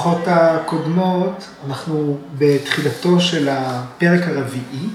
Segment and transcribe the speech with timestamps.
[0.00, 4.88] בשיחות הקודמות, אנחנו בתחילתו של הפרק הרביעי,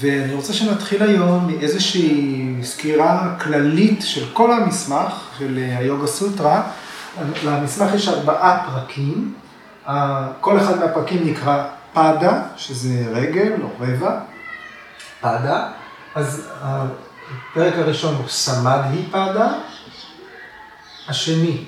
[0.00, 6.62] ואני רוצה שנתחיל היום מאיזושהי סקירה כללית של כל המסמך של היוגה סוטרה.
[7.44, 9.34] למסמך יש ארבעה פרקים,
[10.40, 14.18] כל אחד מהפרקים נקרא פאדה, שזה רגל או רבע,
[15.20, 15.68] פאדה,
[16.14, 19.52] אז הפרק הראשון הוא סמדהי פאדה,
[21.08, 21.64] השני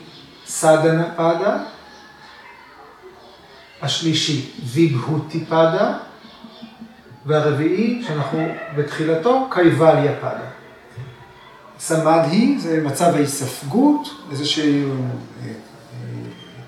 [0.46, 1.56] סדנה פאדה,
[3.84, 5.97] השלישי ויבהותי פאדה,
[7.27, 10.47] והרביעי, שאנחנו בתחילתו, קייבליה פאדה.
[11.79, 15.48] סמדהי זה מצב ההיספגות, איזושהי אה, אה,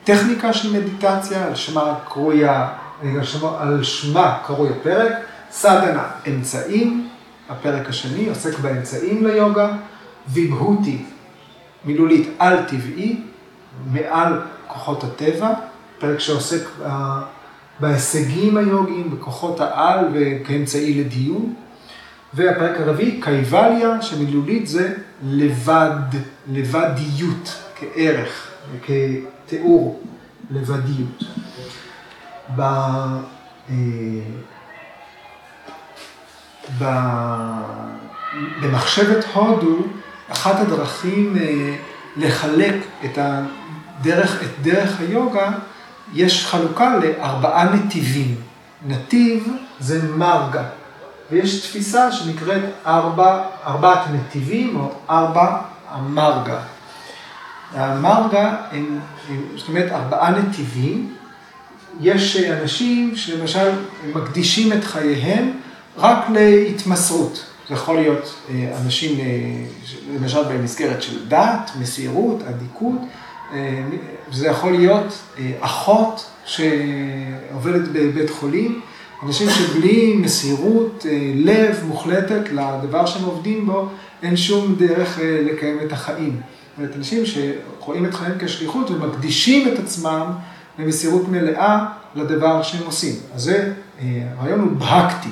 [0.04, 2.68] טכניקה של מדיטציה, על שמה קרויה,
[3.22, 5.12] שמה, על שמה קרוי הפרק,
[5.50, 7.08] סדנה, אמצעים,
[7.48, 9.68] הפרק השני עוסק באמצעים ליוגה,
[10.28, 11.04] ויבהותי,
[11.84, 13.20] מילולית על-טבעי,
[13.92, 15.50] מעל כוחות הטבע,
[15.98, 16.68] פרק שעוסק
[17.80, 21.54] בהישגים היוגיים, בכוחות העל וכאמצעי לדיון.
[22.34, 25.96] והפרק הרביעי, קייבליה, שמילולית זה לבד,
[26.48, 28.50] לבדיות, כערך,
[28.82, 30.02] כתיאור,
[30.50, 31.22] לבדיות.
[32.56, 32.60] ב...
[33.70, 33.74] אה,
[38.60, 39.76] במחשבת הודו,
[40.28, 41.76] אחת הדרכים אה,
[42.16, 42.74] לחלק
[43.04, 45.50] את, הדרך, את דרך היוגה,
[46.14, 48.34] יש חלוקה לארבעה נתיבים.
[48.86, 49.48] נתיב
[49.80, 50.64] זה מרגה,
[51.30, 56.58] ויש תפיסה שנקראת ארבע, ארבעת נתיבים או ארבע המרגה.
[57.74, 59.00] המרגה הם,
[59.56, 61.14] זאת אומרת, ארבעה נתיבים.
[62.00, 63.70] יש אנשים שלמשל
[64.14, 65.52] מקדישים את חייהם
[65.96, 67.44] רק להתמסרות.
[67.68, 69.24] זה יכול להיות אה, אנשים, אה,
[70.14, 73.00] למשל במסגרת של דת, מסירות, אדיקות,
[74.32, 75.18] זה יכול להיות
[75.60, 78.80] אחות שעובדת בבית חולים,
[79.22, 83.88] אנשים שבלי מסירות, לב מוחלטת לדבר שהם עובדים בו,
[84.22, 86.40] אין שום דרך לקיים את החיים.
[86.40, 90.32] זאת אומרת, אנשים שרואים את חייהם כשליחות ומקדישים את עצמם
[90.78, 93.14] במסירות מלאה לדבר שהם עושים.
[93.34, 93.72] אז זה,
[94.38, 95.28] הרעיון הוא בהקטי.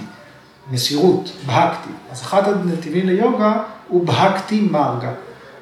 [0.73, 1.91] מסירות, בהקטי.
[2.13, 5.11] אז אחד הנתיבים ליוגה הוא בהקטי מרגה.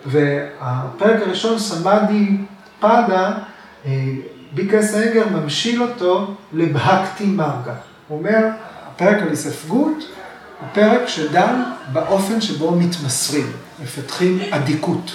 [0.06, 2.36] והפרק הראשון, סמאדי
[2.80, 3.32] פאדה,
[3.86, 3.90] אה,
[4.54, 7.74] ביקס אנגר ממשיל אותו לבהקטי מרגה.
[8.08, 8.48] הוא אומר,
[8.86, 9.96] הפרק על היספגות
[10.60, 13.52] הוא פרק שדן באופן שבו מתמסרים,
[13.82, 15.12] מפתחים אדיקות.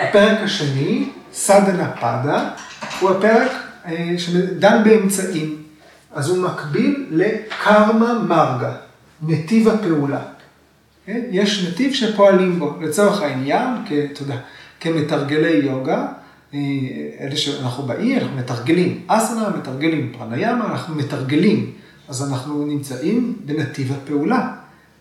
[0.00, 2.48] הפרק השני, סדנה פאדה,
[3.00, 3.52] הוא הפרק
[3.86, 5.62] אה, שדן באמצעים.
[6.14, 8.72] אז הוא מקביל לקרמה מרגה,
[9.22, 10.20] נתיב הפעולה.
[11.06, 11.20] כן?
[11.30, 13.68] יש נתיב שפועלים בו, לצורך העניין,
[14.14, 14.36] תודה,
[14.80, 16.06] כמתרגלי יוגה,
[16.54, 16.58] אה,
[17.20, 21.70] אלה שאנחנו באי, אנחנו מתרגלים אסנה, מתרגלים פרניאמה, אנחנו מתרגלים,
[22.08, 24.52] אז אנחנו נמצאים בנתיב הפעולה.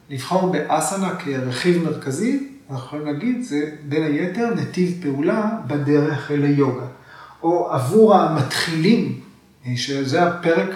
[0.09, 6.85] לבחור באסנה כרכיב מרכזי, אנחנו יכולים להגיד, זה בין היתר נתיב פעולה בדרך אל היוגה.
[7.43, 9.19] או עבור המתחילים,
[9.65, 10.69] אה, שזה הפרק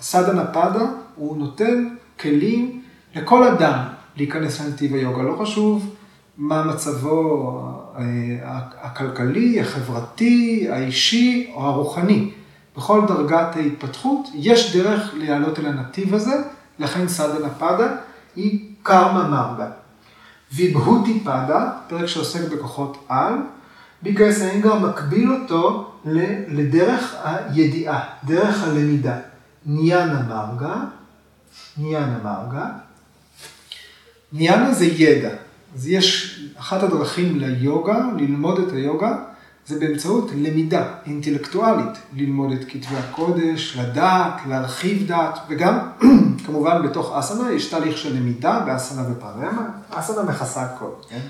[0.00, 0.84] סדנה פאדה,
[1.16, 1.88] הוא נותן
[2.20, 2.82] כלים
[3.14, 3.78] לכל אדם
[4.16, 5.22] להיכנס לנתיב היוגה.
[5.22, 5.94] לא חשוב
[6.38, 7.60] מה מצבו
[7.98, 8.02] אה,
[8.80, 12.30] הכלכלי, החברתי, האישי או הרוחני.
[12.76, 16.42] בכל דרגת ההתפתחות יש דרך להעלות אל הנתיב הזה,
[16.78, 17.96] לכן סדנה פאדה
[18.36, 19.70] היא קרמה מרגה.
[20.52, 23.34] ויבהותי פאדה, פרק שעוסק בכוחות על,
[24.02, 25.92] ביקרס האנגר מקביל אותו
[26.48, 29.16] לדרך הידיעה, דרך הלמידה.
[29.66, 30.76] ניאנה מרגה,
[31.78, 32.66] ניאנה מרגה.
[34.32, 35.30] ניאנה זה ידע.
[35.74, 39.16] אז יש, אחת הדרכים ליוגה, ללמוד את היוגה,
[39.66, 45.78] זה באמצעות למידה אינטלקטואלית, ללמוד את כתבי הקודש, לדעת, להרחיב דעת, וגם
[46.46, 51.20] כמובן בתוך אסנה יש תהליך של למידה באסנה ופרמה, אסנה מכסה הכל, כן?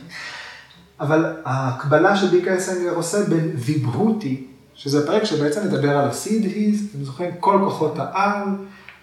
[1.01, 7.05] אבל ההקבלה שביקה אסנגר עושה בין ויבהותי שזה פרק שבעצם מדבר על הסיד היז, אתם
[7.05, 8.45] זוכרים, כל כוחות העל,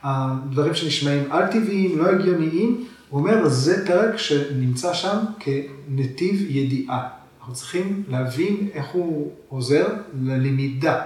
[0.04, 7.08] הדברים שנשמעים על-טבעיים, לא הגיוניים, הוא אומר, זה פרק שנמצא שם כנתיב ידיעה.
[7.40, 9.88] אנחנו צריכים להבין איך הוא עוזר
[10.22, 11.02] ללמידה.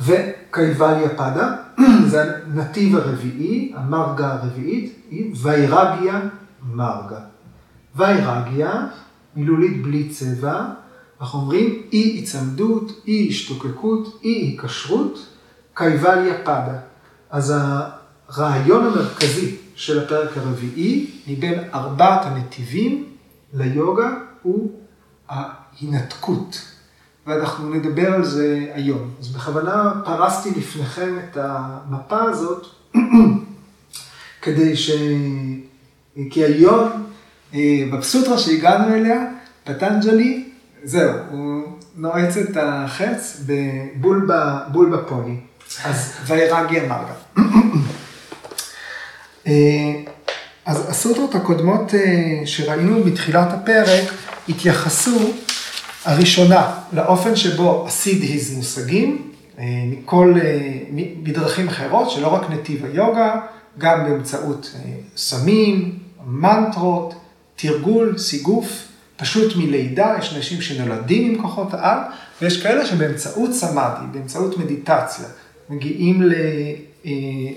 [0.00, 1.56] וקייבליה פדה,
[2.10, 6.20] זה הנתיב הרביעי, המרגה הרביעית, היא ויירגיה
[6.62, 7.20] מרגה.
[7.96, 8.86] ויירגיה,
[9.36, 10.64] מילולית בלי צבע,
[11.20, 15.26] אנחנו אומרים אי היצמדות, אי השתוקקות, אי היקשרות,
[15.74, 16.78] קייבליה פדה.
[17.30, 17.54] אז
[18.28, 23.04] הרעיון המרכזי של הפרק הרביעי, מבין ארבעת הנתיבים
[23.54, 24.10] ליוגה,
[24.42, 24.70] הוא
[25.28, 26.62] ההינתקות.
[27.26, 29.10] ואנחנו נדבר על זה היום.
[29.20, 32.66] אז בכוונה פרסתי לפניכם את המפה הזאת,
[34.42, 34.90] כדי ש...
[36.30, 36.88] כי היום,
[37.54, 39.20] אה, בפסוטרה שהגענו אליה,
[39.64, 40.50] פטנג'לי,
[40.84, 41.62] זהו, הוא
[41.96, 45.36] נועץ את החץ בבול בפוני.
[45.84, 47.02] אז ויירגי אמר
[47.36, 47.44] גם.
[49.46, 49.52] אה,
[50.66, 54.12] אז הסוטרות הקודמות אה, שראינו בתחילת הפרק
[54.48, 55.32] התייחסו
[56.04, 60.34] הראשונה לאופן שבו הסידהיז מושגים אה, מכל,
[61.22, 63.40] בדרכים אחרות, שלא רק נתיב היוגה,
[63.78, 64.74] גם באמצעות
[65.16, 67.14] סמים, מנטרות,
[67.56, 71.98] תרגול, סיגוף, פשוט מלידה, יש אנשים שנולדים עם כוחות העל,
[72.42, 75.24] ויש כאלה שבאמצעות סמאדי, באמצעות מדיטציה,
[75.70, 76.22] מגיעים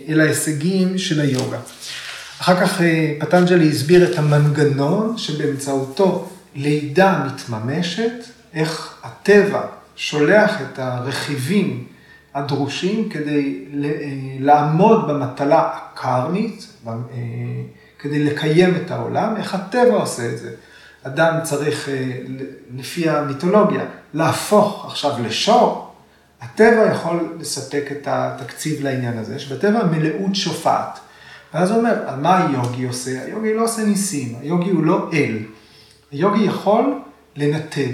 [0.09, 1.59] אל ההישגים של היוגה.
[2.41, 8.11] אחר כך אה, פטנג'לי הסביר את המנגנון שבאמצעותו לידה מתממשת,
[8.53, 9.61] איך הטבע
[9.95, 11.83] שולח את הרכיבים
[12.33, 13.89] הדרושים כדי אה,
[14.39, 16.67] לעמוד במטלה הקרמית,
[17.99, 20.51] כדי לקיים את העולם, איך הטבע עושה את זה.
[21.03, 21.89] אדם צריך,
[22.77, 25.92] לפי המיתולוגיה, להפוך עכשיו לשור,
[26.43, 30.99] הטבע יכול לספק את התקציב לעניין הזה, שבטבע מלאות שופעת.
[31.53, 33.23] ואז הוא אומר, על מה היוגי עושה?
[33.25, 35.37] היוגי לא עושה ניסים, היוגי הוא לא אל.
[36.11, 36.99] היוגי יכול
[37.35, 37.91] לנתב,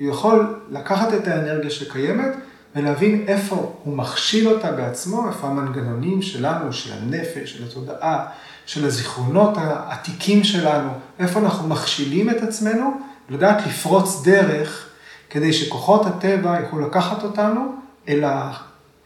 [0.00, 2.32] הוא יכול לקחת את האנרגיה שקיימת
[2.76, 8.26] ולהבין איפה הוא מכשיל אותה בעצמו, איפה המנגנונים שלנו, של הנפש, של התודעה,
[8.66, 13.00] של הזיכרונות העתיקים שלנו, איפה אנחנו מכשילים את עצמנו,
[13.30, 14.88] לדעת לפרוץ דרך
[15.30, 18.52] כדי שכוחות הטבע יוכלו לקחת אותנו אל, ה,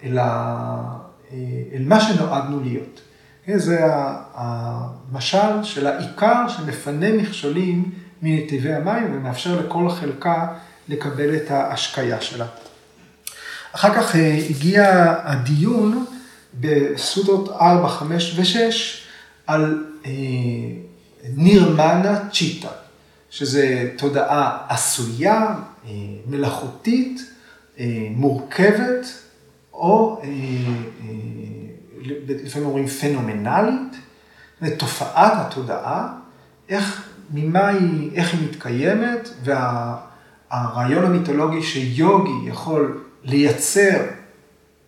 [0.05, 0.99] אל, ה,
[1.73, 3.01] אל מה שנועדנו להיות.
[3.45, 3.79] כן, זה
[4.35, 7.91] המשל של העיקר שמפנה מכשולים
[8.23, 10.47] מנתיבי המים ומאפשר לכל חלקה
[10.89, 12.47] לקבל את ההשקיה שלה.
[13.73, 16.05] אחר כך אה, הגיע הדיון
[16.61, 18.75] בסודות 4, 5 ו-6
[19.47, 20.11] על אה,
[21.35, 22.69] נירמנה צ'יטה,
[23.31, 25.55] שזה תודעה עשויה,
[25.87, 25.91] אה,
[26.27, 27.36] מלאכותית, אה,
[28.11, 29.07] מורכבת,
[29.73, 33.97] או אה, אה, לפעמים אומרים פנומנלית,
[34.79, 36.13] תופעת התודעה,
[36.69, 44.03] איך, ממה היא, איך היא מתקיימת, והרעיון וה, המיתולוגי שיוגי יכול לייצר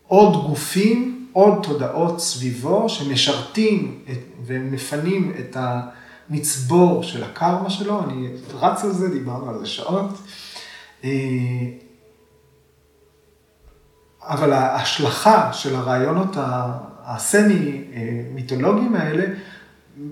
[0.07, 8.85] עוד גופים, עוד תודעות סביבו, שמשרתים את, ומפנים את המצבור של הקרמה שלו, אני רץ
[8.85, 10.11] על זה, דיברנו על זה שעות.
[14.29, 16.37] אבל ההשלכה של הרעיונות
[17.05, 19.25] הסמי-מיתולוגיים האלה,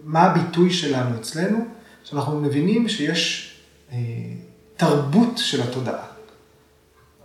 [0.05, 1.59] מה הביטוי שלנו אצלנו?
[2.05, 3.57] שאנחנו מבינים שיש
[3.93, 3.97] אה,
[4.77, 6.07] תרבות של התודעה.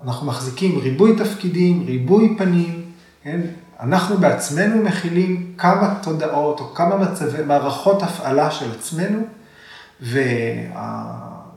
[0.03, 2.91] אנחנו מחזיקים ריבוי תפקידים, ריבוי פנים,
[3.23, 3.41] כן?
[3.79, 9.19] אנחנו בעצמנו מכילים כמה תודעות או כמה מצבי, מערכות הפעלה של עצמנו,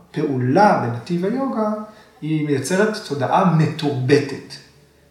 [0.04, 1.72] והפעולה בנתיב היוגה
[2.22, 4.63] היא מייצרת תודעה מתורבתת.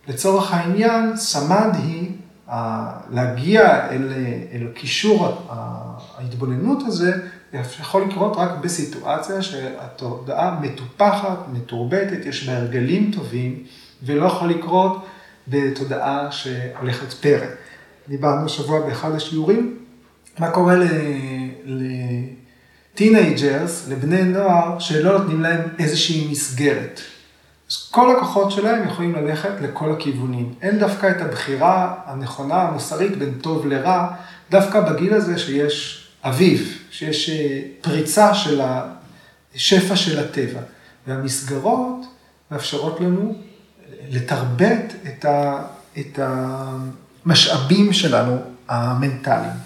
[0.07, 2.11] לצורך העניין, סמד היא
[3.11, 4.13] להגיע אל,
[4.53, 5.47] אל קישור
[6.17, 7.13] ההתבוננות הזה,
[7.53, 13.63] יכול לקרות רק בסיטואציה שהתודעה מטופחת, מתורבתת, יש בה הרגלים טובים,
[14.03, 15.05] ולא יכול לקרות
[15.47, 17.47] בתודעה שהולכת פרא.
[18.09, 19.77] דיברנו השבוע באחד השיעורים,
[20.39, 20.75] מה קורה
[22.95, 27.01] ל-teenagers, לבני נוער, שלא נותנים להם איזושהי מסגרת.
[27.73, 30.53] אז כל הכוחות שלהם יכולים ללכת לכל הכיוונים.
[30.61, 34.07] אין דווקא את הבחירה הנכונה, המוסרית, בין טוב לרע,
[34.51, 38.61] דווקא בגיל הזה שיש אביב, שיש אה, פריצה של
[39.55, 40.59] השפע של הטבע.
[41.07, 42.05] והמסגרות
[42.51, 43.35] מאפשרות לנו
[44.09, 45.63] לתרבט את, ה,
[45.99, 46.19] את
[47.25, 48.37] המשאבים שלנו,
[48.67, 49.57] המנטליים.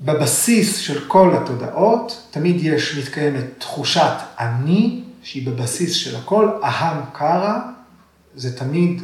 [0.00, 7.58] בבסיס של כל התודעות תמיד יש, מתקיימת תחושת אני, שהיא בבסיס של הכל, אהם קרא,
[8.34, 9.02] זה תמיד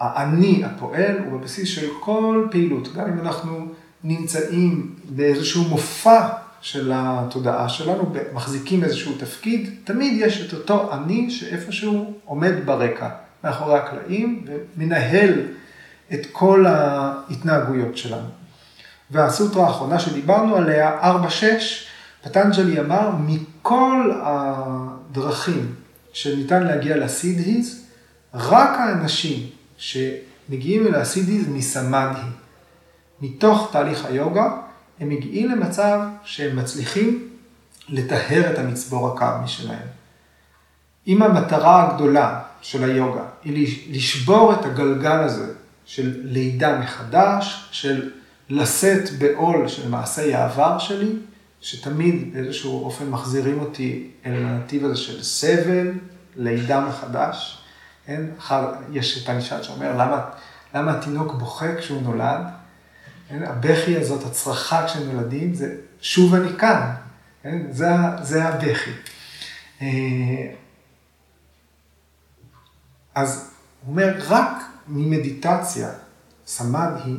[0.00, 2.94] האני הפועל, הוא בבסיס של כל פעילות.
[2.94, 3.66] גם אם אנחנו
[4.04, 6.28] נמצאים באיזשהו מופע
[6.60, 13.08] של התודעה שלנו, מחזיקים איזשהו תפקיד, תמיד יש את אותו אני שאיפשהו עומד ברקע,
[13.44, 15.40] מאחורי הקלעים, ומנהל
[16.12, 18.28] את כל ההתנהגויות שלנו.
[19.10, 21.02] והסוטרה האחרונה שדיברנו עליה, 4-6,
[22.24, 25.74] פטנג'לי אמר, מכל הדרכים
[26.12, 27.84] שניתן להגיע לסידהיז,
[28.34, 32.30] רק האנשים שמגיעים אל הסידהיז מסמדהי.
[33.20, 34.56] מתוך תהליך היוגה,
[35.00, 37.28] הם מגיעים למצב שהם מצליחים
[37.88, 39.88] לטהר את המצבור הקרמי שלהם.
[41.06, 45.52] אם המטרה הגדולה של היוגה היא לשבור את הגלגל הזה
[45.84, 48.10] של לידה מחדש, של
[48.50, 51.12] לשאת בעול של מעשי העבר שלי,
[51.62, 55.92] שתמיד באיזשהו אופן מחזירים אותי אל הנתיב הזה של סבל,
[56.36, 57.62] לידה מחדש.
[58.06, 58.22] כן?
[58.92, 60.24] יש את הנשאל שאומר, למה,
[60.74, 62.42] למה התינוק בוכה כשהוא נולד?
[63.28, 63.42] כן?
[63.42, 66.94] הבכי הזאת, הצרחה כשנולדים, זה שוב אני כאן.
[67.42, 67.62] כן?
[67.70, 67.88] זה,
[68.22, 68.90] זה הבכי.
[69.82, 69.86] אה,
[73.14, 73.50] אז
[73.84, 75.88] הוא אומר, רק ממדיטציה,
[76.46, 77.16] סמד היא,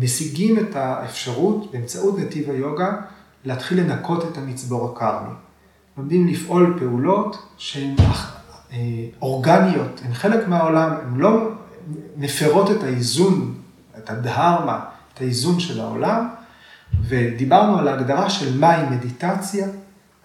[0.00, 2.96] משיגים את האפשרות באמצעות נתיב היוגה
[3.44, 5.34] להתחיל לנקות את המצבור הקרמי.
[5.96, 7.94] לומדים לפעול פעולות שהן
[8.72, 8.78] אה,
[9.22, 11.48] אורגניות, הן חלק מהעולם, הן לא
[12.16, 13.54] מפרות את האיזון,
[13.98, 14.80] את הדהרמה,
[15.14, 16.28] את האיזון של העולם,
[17.02, 19.66] ודיברנו על ההגדרה של מהי מדיטציה,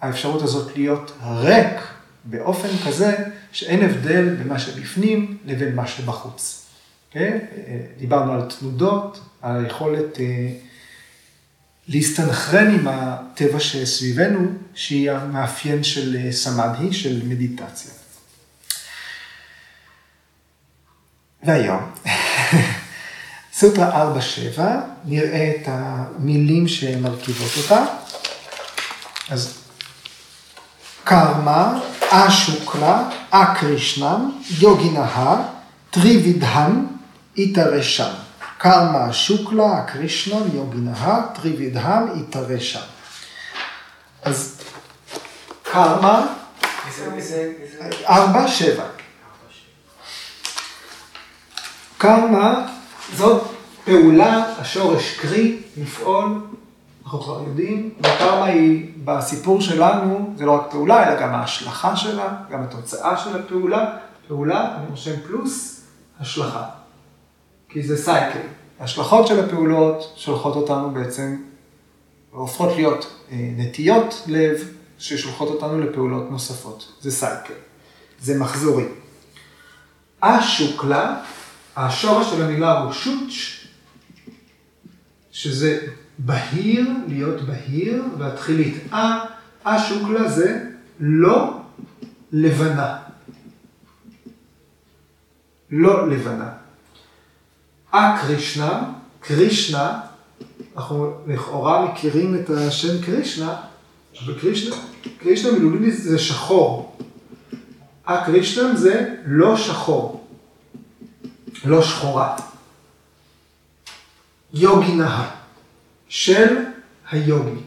[0.00, 1.80] האפשרות הזאת להיות ריק
[2.24, 3.16] באופן כזה
[3.52, 6.65] שאין הבדל בין מה שבפנים לבין מה שבחוץ.
[7.18, 7.38] כן?
[7.98, 10.48] דיברנו על תנודות, על היכולת אה,
[11.88, 17.90] להסתנכרן עם הטבע שסביבנו, שהיא המאפיין של אה, סמדהי, של מדיטציה.
[21.42, 21.80] והיום,
[23.58, 24.12] סוטרה
[24.56, 24.60] 4-7,
[25.04, 27.84] נראה את המילים שמרכיבות אותה.
[29.28, 29.58] אז
[31.04, 31.80] קרמה,
[32.10, 35.56] אשוקלה, אקרישנם, יוגינהה,
[37.36, 38.10] טריבידהם, איתרשם.
[38.58, 42.80] קרמה, שוקלה, אקרישנם, יוגינהה, טריבידהם, איתרשם.
[44.22, 44.60] אז
[45.62, 46.26] קרמה,
[48.08, 48.84] ארבע, שבע.
[51.98, 52.66] קרמה
[53.14, 53.42] זאת
[53.84, 56.40] פעולה, השורש קרי, לפעול,
[57.04, 62.28] אנחנו כבר יודעים, וקרמה היא, בסיפור שלנו, זה לא רק פעולה, אלא גם ההשלכה שלה,
[62.50, 63.96] גם התוצאה של הפעולה.
[64.28, 65.80] פעולה, אני רושם פלוס,
[66.20, 66.75] השלכה.
[67.68, 68.40] כי זה סייקל.
[68.80, 71.36] ההשלכות של הפעולות שולחות אותנו בעצם,
[72.30, 76.92] הופכות להיות אה, נטיות לב, ששולחות אותנו לפעולות נוספות.
[77.00, 77.54] זה סייקל.
[78.20, 78.84] זה מחזורי.
[80.22, 81.22] השוקלה,
[81.76, 83.66] השורש של המילה הוא שוץ',
[85.30, 85.86] שזה
[86.18, 89.24] בהיר, להיות בהיר, והתחילית אה,
[89.64, 90.64] השוקלה זה
[91.00, 91.60] לא
[92.32, 92.96] לבנה.
[95.70, 96.52] לא לבנה.
[97.90, 98.82] א-קרישנה,
[99.20, 100.00] קרישנה,
[100.76, 103.56] אנחנו לכאורה מכירים את השם קרישנה,
[104.24, 104.76] אבל קרישנה,
[105.18, 106.98] קרישנה מילולית זה שחור.
[108.04, 110.26] א-קרישנה זה לא שחור,
[111.64, 112.36] לא שחורה.
[114.54, 115.30] יוגי נהה,
[116.08, 116.56] של
[117.10, 117.60] היוגי.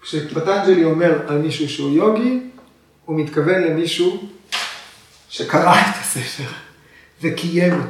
[0.00, 2.40] כשפטנג'לי אומר על מישהו שהוא יוגי,
[3.04, 4.28] הוא מתכוון למישהו
[5.28, 6.67] שקרא את הספר
[7.22, 7.82] וקיים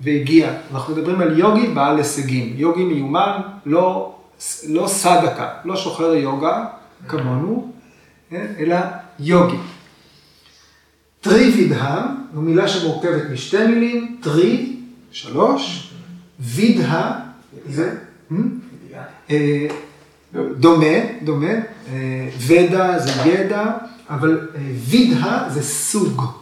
[0.00, 0.52] והגיע.
[0.72, 2.52] אנחנו מדברים על יוגי בעל הישגים.
[2.56, 4.14] יוגי מיומן, לא,
[4.68, 6.66] לא סדקה, לא שוחר יוגה
[7.08, 7.72] כמונו,
[8.30, 8.46] כן?
[8.58, 8.76] אלא
[9.20, 9.56] יוגי.
[11.20, 14.76] טרי וידהה, זו מילה שמורכבת משתי מילים, טרי,
[15.10, 15.92] שלוש,
[16.40, 17.20] וידהה,
[17.66, 17.94] זה,
[19.30, 19.66] אה,
[20.34, 20.86] דומה,
[21.24, 21.52] דומה,
[21.92, 23.64] אה, ודה זה ידע,
[24.10, 26.39] אבל אה, וידהה זה סוג.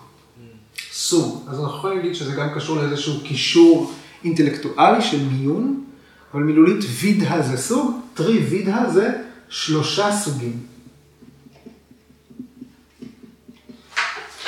[0.99, 1.45] סוג.
[1.49, 3.93] אז אנחנו יכולים להגיד שזה גם קשור לאיזשהו קישור
[4.25, 5.85] אינטלקטואלי של מיון,
[6.35, 9.13] אבל מילולית וידהה זה סוג, טרי וידהה זה
[9.49, 10.61] שלושה סוגים.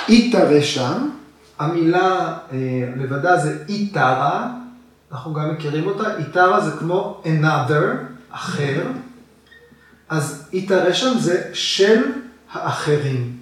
[0.09, 1.11] איתרה שם,
[1.59, 2.59] המילה אה,
[2.97, 4.53] לבדה זה איתרה,
[5.13, 7.85] אנחנו גם מכירים אותה, איתרה זה כמו another,
[8.31, 8.87] אחר,
[10.09, 12.03] אז איתרה שם זה של
[12.53, 13.40] האחרים.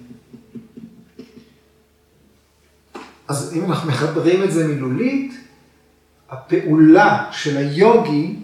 [3.29, 5.33] אז אם אנחנו מחברים את זה מילולית,
[6.29, 8.35] הפעולה של היוגי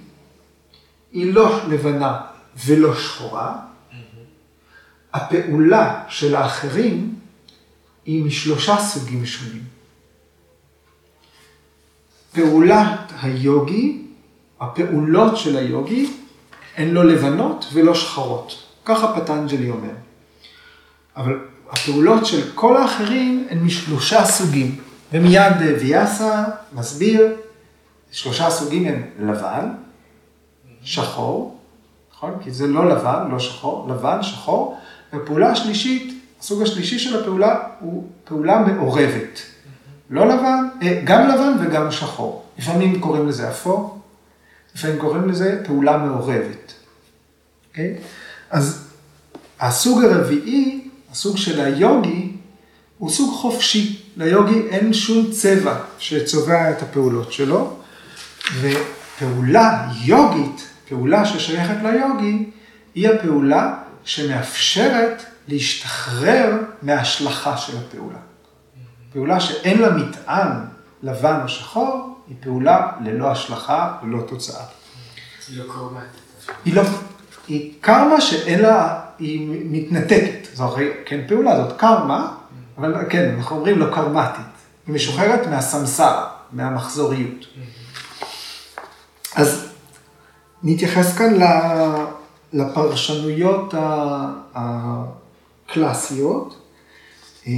[1.12, 2.22] היא לא לבנה
[2.66, 3.56] ולא שחורה.
[5.14, 7.16] הפעולה של האחרים
[8.06, 9.64] היא משלושה סוגים שונים.
[12.32, 14.02] פעולת היוגי,
[14.60, 16.14] הפעולות של היוגי,
[16.78, 18.64] הן לא לבנות ולא שחרות.
[18.86, 19.94] ככה פטנג'לי אומר.
[21.16, 24.76] אבל הפעולות של כל האחרים הן משלושה סוגים.
[25.14, 26.44] ומיד ויאסה
[26.74, 27.36] מסביר,
[28.12, 29.70] שלושה סוגים הם לבן,
[30.82, 31.60] שחור,
[32.14, 32.34] נכון?
[32.44, 34.80] כי זה לא לבן, לא שחור, לבן, שחור,
[35.14, 39.42] והפעולה השלישית, הסוג השלישי של הפעולה הוא פעולה מעורבת.
[40.10, 42.46] לא לבן, אה, גם לבן וגם שחור.
[42.60, 44.02] לפעמים קוראים לזה אפור,
[44.76, 46.74] לפעמים קוראים לזה פעולה מעורבת.
[46.74, 47.70] Okay?
[47.70, 47.98] אוקיי?
[48.50, 48.88] אז
[49.60, 50.75] הסוג הרביעי
[51.16, 52.32] הסוג של היוגי
[52.98, 54.02] הוא סוג חופשי.
[54.18, 57.78] ליוגי אין שום צבע שצובע את הפעולות שלו,
[58.62, 62.50] ופעולה יוגית, פעולה ששייכת ליוגי,
[62.96, 68.20] היא הפעולה שמאפשרת להשתחרר מההשלכה של הפעולה.
[69.14, 70.52] פעולה שאין לה מטען
[71.04, 74.64] לבן או שחור, היא פעולה ללא השלכה, ללא תוצאה.
[75.48, 76.50] היא לא קרמטית.
[76.66, 76.84] היא לא,
[77.48, 80.48] היא קרמה שאין לה, היא מתנתקת.
[80.54, 82.36] זו הרי כן פעולה, זאת קרמה,
[82.78, 84.46] אבל כן, אנחנו אומרים לא קרמטית.
[84.88, 87.46] היא משוחררת מהסמסרה, מהמחזוריות.
[89.36, 89.68] אז
[90.64, 91.34] נתייחס כאן
[92.54, 93.74] לפרשנויות
[95.68, 96.62] הקלאסיות.
[97.48, 97.52] אה,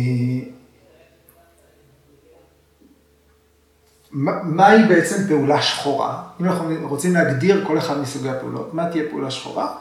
[4.43, 6.23] מהי בעצם פעולה שחורה?
[6.41, 9.75] אם אנחנו רוצים להגדיר כל אחד מסוגי הפעולות, מה תהיה פעולה שחורה?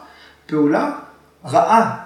[0.45, 0.99] פעולה
[1.45, 1.97] רעה,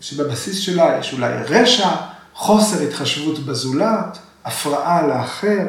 [0.00, 1.88] שבבסיס שלה יש אולי רשע,
[2.34, 5.66] חוסר התחשבות בזולת, הפרעה לאחר,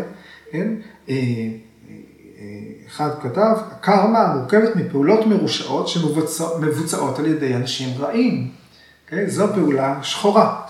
[0.51, 0.67] כן?
[1.09, 2.43] אה, אה,
[2.87, 8.49] אחד כתב, הקרמה מורכבת מפעולות מרושעות שמבוצעות על ידי אנשים רעים.
[8.51, 8.63] Okay?
[9.05, 9.29] אוקיי?
[9.29, 10.61] זו פעולה שחורה.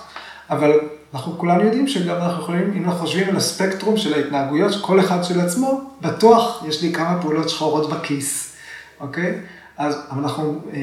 [0.50, 0.80] אבל
[1.14, 5.24] אנחנו כולנו יודעים שגם אנחנו יכולים, אם אנחנו חושבים על הספקטרום של ההתנהגויות, כל אחד
[5.24, 8.56] של עצמו, בטוח יש לי כמה פעולות שחורות בכיס,
[9.00, 9.40] אוקיי?
[9.78, 10.80] אז אנחנו, אה,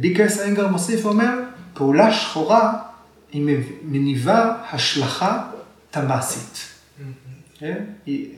[0.00, 1.40] ביקרס איינגר מוסיף ואומר,
[1.74, 2.72] פעולה שחורה
[3.32, 5.48] היא מניבה השלכה
[5.90, 6.76] תמ"סית.
[7.58, 7.84] כן?
[8.06, 8.34] היא,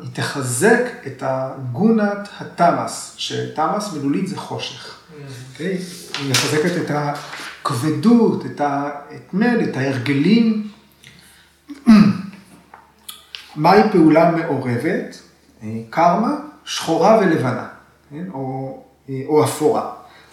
[0.00, 4.98] היא תחזק את הגונת התמ"ס, שתמ"ס מילולית זה חושך.
[5.52, 5.78] אוקיי?
[6.18, 10.68] היא מחזקת את הכבדות, את ההתמד, את ההרגלים.
[13.56, 15.20] מהי פעולה מעורבת?
[15.90, 17.66] קרמה, שחורה ולבנה,
[18.10, 18.24] כן?
[18.32, 18.83] או,
[19.26, 19.90] או אפורה.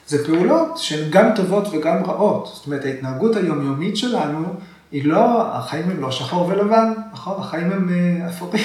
[0.08, 2.52] זה פעולות שהן גם טובות וגם רעות.
[2.54, 4.46] זאת אומרת, ההתנהגות היומיומית שלנו
[4.92, 7.36] היא לא, החיים הם לא שחור ולבן, נכון?
[7.40, 8.64] החיים הם אה, אפורים.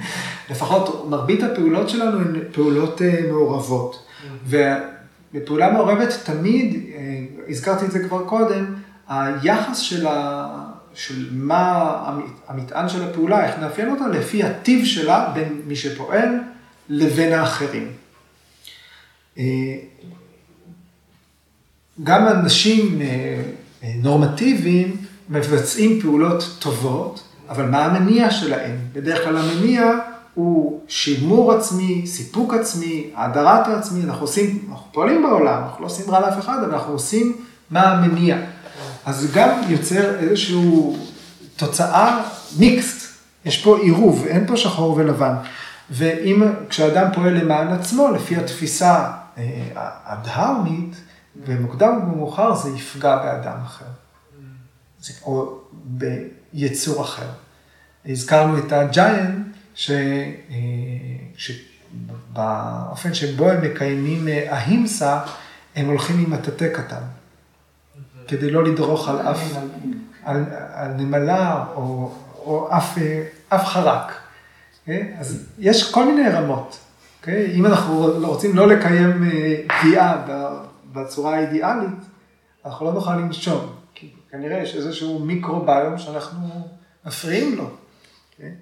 [0.50, 4.06] לפחות מרבית הפעולות שלנו הן פעולות אה, מעורבות.
[4.46, 7.00] ובפעולה מעורבת תמיד, אה,
[7.48, 8.74] הזכרתי את זה כבר קודם,
[9.08, 10.48] היחס של, ה...
[10.94, 11.94] של מה
[12.48, 16.28] המטען של הפעולה, איך נאפיין אותה, לפי הטיב שלה בין מי שפועל
[16.88, 18.01] לבין האחרים.
[22.02, 22.98] גם אנשים
[24.02, 24.96] נורמטיביים,
[25.28, 28.76] מבצעים פעולות טובות, אבל מה המניע שלהם?
[28.92, 29.92] בדרך כלל המניע
[30.34, 36.10] הוא שימור עצמי, סיפוק עצמי, האדרת העצמי, אנחנו עושים, אנחנו פועלים בעולם, אנחנו לא עושים
[36.10, 37.36] רע לאף אחד, אבל אנחנו עושים
[37.70, 38.36] מה המניע.
[39.06, 40.56] אז גם יוצר איזושהי
[41.56, 42.22] תוצאה
[42.58, 43.12] מיקסט,
[43.44, 45.34] יש פה עירוב, אין פה שחור ולבן.
[45.90, 49.21] ואם, כשאדם פועל למען עצמו, לפי התפיסה אה,
[49.74, 50.96] הדהרמית,
[51.46, 53.84] במוקדם ומאוחר זה יפגע באדם אחר.
[55.24, 55.58] או
[56.52, 57.28] ביצור אחר.
[58.06, 59.46] הזכרנו את הג'יינט,
[61.36, 65.20] שבאופן שבו הם מקיימים אהימסה,
[65.76, 67.02] הם הולכים עם מטאטא קטן,
[68.28, 69.40] כדי לא לדרוך על אף,
[70.24, 72.98] על, על נמלה או, או אף,
[73.48, 74.12] אף חרק.
[75.18, 76.78] אז יש כל מיני רמות.
[77.22, 77.28] Okay?
[77.28, 77.54] אוקיי?
[77.54, 79.30] אם אנחנו רוצים לא לקיים
[79.80, 80.26] פגיעה
[80.92, 81.98] בצורה האידיאלית,
[82.64, 83.74] אנחנו לא נוכל לנשום.
[84.30, 86.68] כנראה יש איזשהו מיקרוביום שאנחנו
[87.06, 87.64] מפריעים לו.
[87.64, 88.38] Okay?
[88.38, 88.52] כן?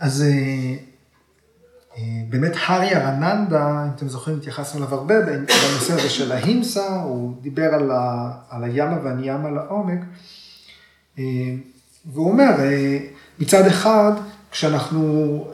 [0.00, 0.74] אז אה,
[1.96, 7.34] אה, באמת הארי ארננדה, אם אתם זוכרים, התייחסנו אליו הרבה בנושא הזה של ההימסה, הוא
[7.40, 10.00] דיבר על, ה, על הימה והניימה לעומק,
[11.18, 11.24] אה,
[12.06, 12.50] והוא אומר,
[13.38, 14.12] מצד אחד,
[14.50, 15.44] כשאנחנו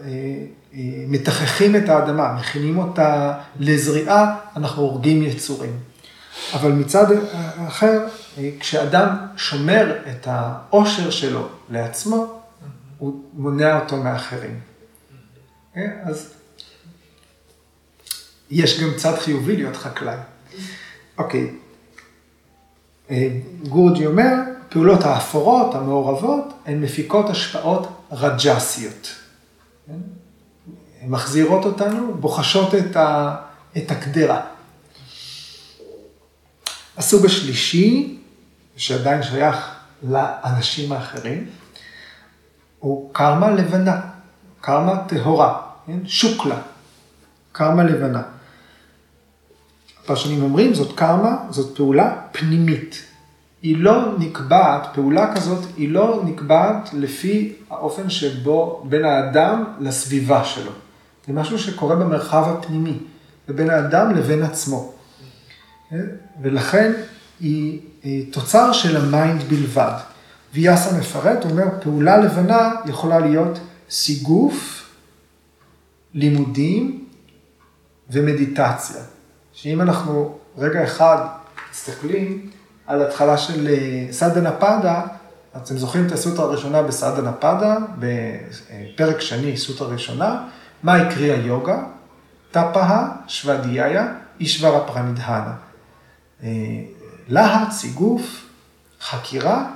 [1.09, 5.79] מתככים את האדמה, מכינים אותה לזריעה, אנחנו הורגים יצורים.
[6.55, 7.07] אבל מצד
[7.69, 8.07] אחר,
[8.61, 12.41] כשאדם שומר את העושר שלו לעצמו,
[12.99, 14.61] הוא מונע אותו מאחרים.
[15.75, 15.91] כן?
[16.05, 16.35] אז
[18.51, 20.17] יש גם צד חיובי להיות חקלאי.
[21.19, 21.51] אוקיי,
[23.11, 23.29] אה,
[23.69, 24.35] גורג'י אומר,
[24.69, 29.15] פעולות האפורות, המעורבות, הן מפיקות השפעות רג'סיות.
[31.07, 32.75] מחזירות אותנו, בוחשות
[33.77, 34.41] את הקדרה.
[36.97, 38.19] הסוג השלישי,
[38.77, 41.47] שעדיין שייך לאנשים האחרים,
[42.79, 44.01] הוא קרמה לבנה,
[44.61, 45.99] קרמה טהורה, כן?
[46.07, 46.59] שוקלה,
[47.53, 48.23] קרמה לבנה.
[50.03, 53.05] הפרשנים אומרים, זאת קרמה, זאת פעולה פנימית.
[53.63, 60.73] היא לא נקבעת, פעולה כזאת, היא לא נקבעת לפי האופן שבו בין האדם לסביבה שלו.
[61.29, 62.99] זה משהו שקורה במרחב הפנימי,
[63.49, 64.93] זה בין האדם לבין עצמו.
[66.43, 66.93] ולכן
[67.41, 67.81] היא
[68.33, 69.93] תוצר של ה mind בלבד.
[70.55, 73.59] ויאסה מפרט, הוא אומר, פעולה לבנה יכולה להיות
[73.91, 74.89] סיגוף,
[76.15, 77.05] לימודים
[78.11, 79.03] ומדיטציה.
[79.53, 81.27] שאם אנחנו רגע אחד
[81.71, 82.51] מסתכלים
[82.87, 83.69] על התחלה של
[84.11, 85.03] סדהנה פאדה,
[85.57, 90.49] אתם זוכרים את הסוטרה הראשונה בסדהנה פאדה, בפרק שני, סוטרה ראשונה,
[90.83, 91.83] מה, קריה יוגה?
[92.51, 94.07] טפאה, שוודיה,
[94.41, 95.55] אישברה פרנידהנה.
[97.29, 98.47] להט, סיגוף,
[99.01, 99.71] חקירה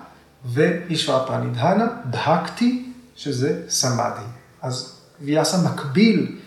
[0.45, 4.25] ואישברה פרנידהנה, בהקתי, שזה סמאדי.
[4.63, 6.39] אז ויאסה מקביל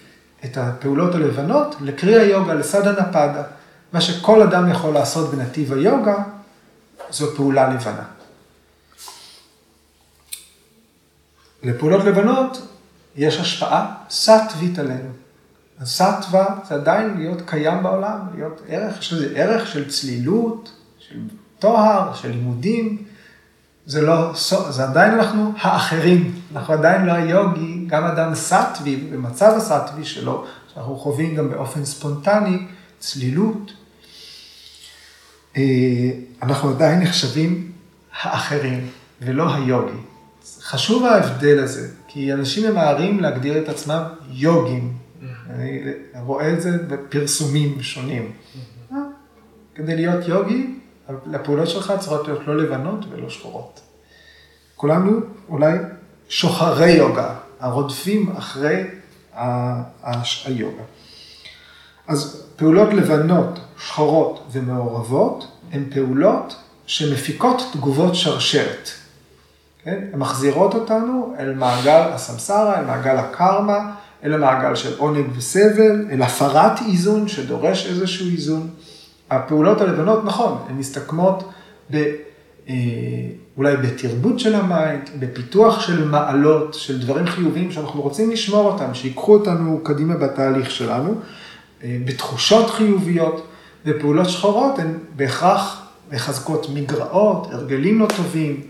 [0.45, 3.43] את הפעולות הלבנות לקריאה יוגה, לסדנה פאדה.
[3.93, 6.15] מה שכל אדם יכול לעשות בנתיב היוגה,
[7.09, 8.03] זו פעולה לבנה.
[11.63, 12.74] לפעולות לבנות
[13.15, 15.09] יש השפעה סאטווית עלינו.
[15.79, 21.19] הסאטווה זה עדיין להיות קיים בעולם, להיות ערך, יש לזה ערך של צלילות, של
[21.59, 23.03] טוהר, של לימודים.
[23.85, 24.33] זה לא,
[24.69, 30.95] זה עדיין אנחנו האחרים, אנחנו עדיין לא היוגי, גם אדם סאטווי, במצב הסאטווי שלו, שאנחנו
[30.95, 32.57] חווים גם באופן ספונטני,
[32.99, 33.73] צלילות.
[35.57, 35.61] אה,
[36.41, 37.71] אנחנו עדיין נחשבים
[38.21, 38.89] האחרים
[39.21, 39.97] ולא היוגי.
[40.61, 44.97] חשוב ההבדל הזה, כי אנשים ממהרים להגדיר את עצמם יוגים.
[45.49, 45.81] אני
[46.21, 48.31] רואה את זה בפרסומים שונים.
[49.75, 50.75] כדי להיות יוגי,
[51.33, 53.79] הפעולות שלך צריכות להיות לא לבנות ולא שחורות.
[54.75, 55.73] כולנו אולי
[56.29, 58.83] שוחרי יוגה, הרודפים אחרי
[60.45, 60.83] היוגה.
[62.07, 66.55] אז פעולות לבנות, שחורות ומעורבות, הן פעולות
[66.85, 68.89] שמפיקות תגובות שרשרת.
[69.85, 70.03] כן?
[70.13, 73.91] הן מחזירות אותנו אל מעגל הסמסרה, אל מעגל הקרמה,
[74.23, 78.69] אל המעגל של עונג וסבל, אל הפרת איזון שדורש איזשהו איזון.
[79.29, 81.51] הפעולות הלבנות, נכון, הן מסתכמות
[81.91, 81.95] ב,
[82.69, 82.75] אה,
[83.57, 88.93] אולי בתרבות של ה mind, בפיתוח של מעלות, של דברים חיוביים שאנחנו רוצים לשמור אותם,
[88.93, 91.15] שיקחו אותנו קדימה בתהליך שלנו,
[91.83, 93.47] אה, בתחושות חיוביות,
[93.85, 98.61] ופעולות שחורות הן בהכרח מחזקות מגרעות, הרגלים לא טובים,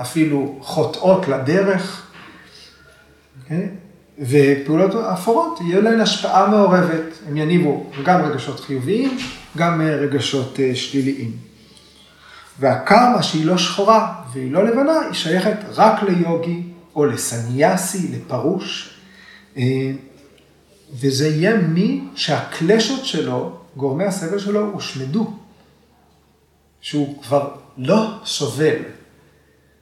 [0.00, 2.06] אפילו חוטאות לדרך.
[3.36, 3.52] Okay?
[3.52, 3.68] אוקיי?
[4.18, 9.18] ופעולות אפורות, יהיה להן השפעה מעורבת, הם יניבו גם רגשות חיוביים,
[9.56, 11.36] גם רגשות אה, שליליים.
[12.58, 16.62] והקרמה שהיא לא שחורה והיא לא לבנה, היא שייכת רק ליוגי
[16.96, 18.94] או לסניאסי, לפרוש,
[19.56, 19.92] אה,
[21.00, 25.32] וזה יהיה מי שהקלשות שלו, גורמי הסבל שלו, הושמדו.
[26.80, 28.76] שהוא כבר לא סובל.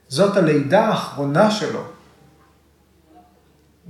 [0.08, 1.80] זאת הלידה האחרונה שלו.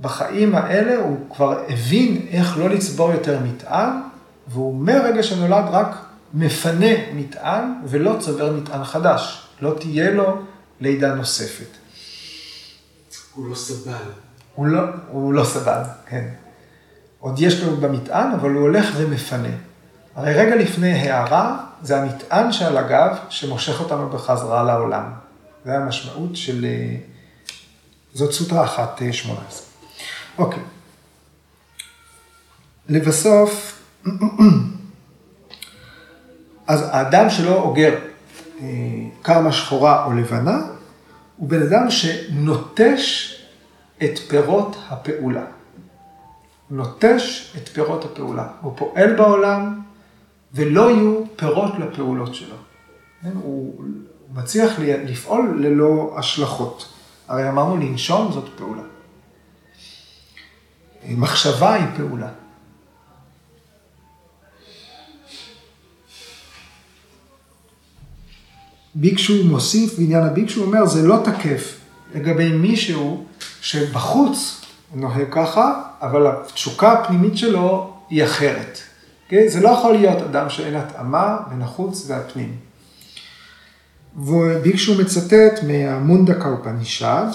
[0.01, 4.01] בחיים האלה הוא כבר הבין איך לא לצבור יותר מטען,
[4.47, 5.95] והוא מרגע שנולד רק
[6.33, 9.47] מפנה מטען ולא צובר מטען חדש.
[9.61, 10.41] לא תהיה לו
[10.79, 11.67] לידה נוספת.
[13.33, 13.93] הוא לא סבל.
[14.55, 16.27] הוא לא, הוא לא סבל, כן.
[17.19, 19.49] עוד יש לו במטען, אבל הוא הולך ומפנה.
[20.15, 25.11] הרי רגע לפני הערה, זה המטען שעל הגב שמושך אותנו בחזרה לעולם.
[25.65, 26.65] זה המשמעות של...
[26.65, 26.95] אה,
[28.13, 29.67] זאת סוטרה אחת אה, שמונה עשרה.
[30.37, 30.63] אוקיי.
[32.89, 33.81] לבסוף,
[36.67, 37.95] אז האדם שלא אוגר
[38.61, 38.67] אה,
[39.21, 40.57] קרמה שחורה או לבנה,
[41.37, 43.35] הוא בן אדם שנוטש
[44.03, 45.45] את פירות הפעולה.
[46.69, 48.47] נוטש את פירות הפעולה.
[48.61, 49.81] הוא פועל בעולם
[50.53, 52.55] ולא יהיו פירות לפעולות שלו.
[53.21, 53.31] כן?
[53.33, 53.83] הוא
[54.33, 56.89] מצליח לפעול ללא השלכות.
[57.27, 58.81] הרי אמרנו לנשום זאת פעולה.
[61.07, 62.29] מחשבה היא פעולה.
[68.95, 71.79] ביקשו מוסיף בעניין הביקשו, אומר, זה לא תקף
[72.15, 73.25] לגבי מישהו
[73.61, 74.61] שבחוץ
[74.93, 78.77] נוהג ככה, אבל התשוקה הפנימית שלו היא אחרת.
[78.77, 79.25] Okay?
[79.25, 79.49] אוקיי?
[79.49, 82.68] זה לא יכול להיות אדם שאין התאמה בין החוץ והפנים.
[84.17, 87.25] וביקשו מצטט מהמונדקה אופנישד,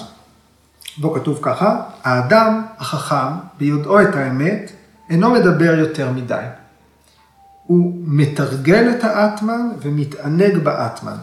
[0.97, 4.71] בו כתוב ככה, האדם החכם, ביודעו את האמת,
[5.09, 6.45] אינו מדבר יותר מדי.
[7.63, 11.15] הוא מתרגל את האטמן ומתענג באטמן.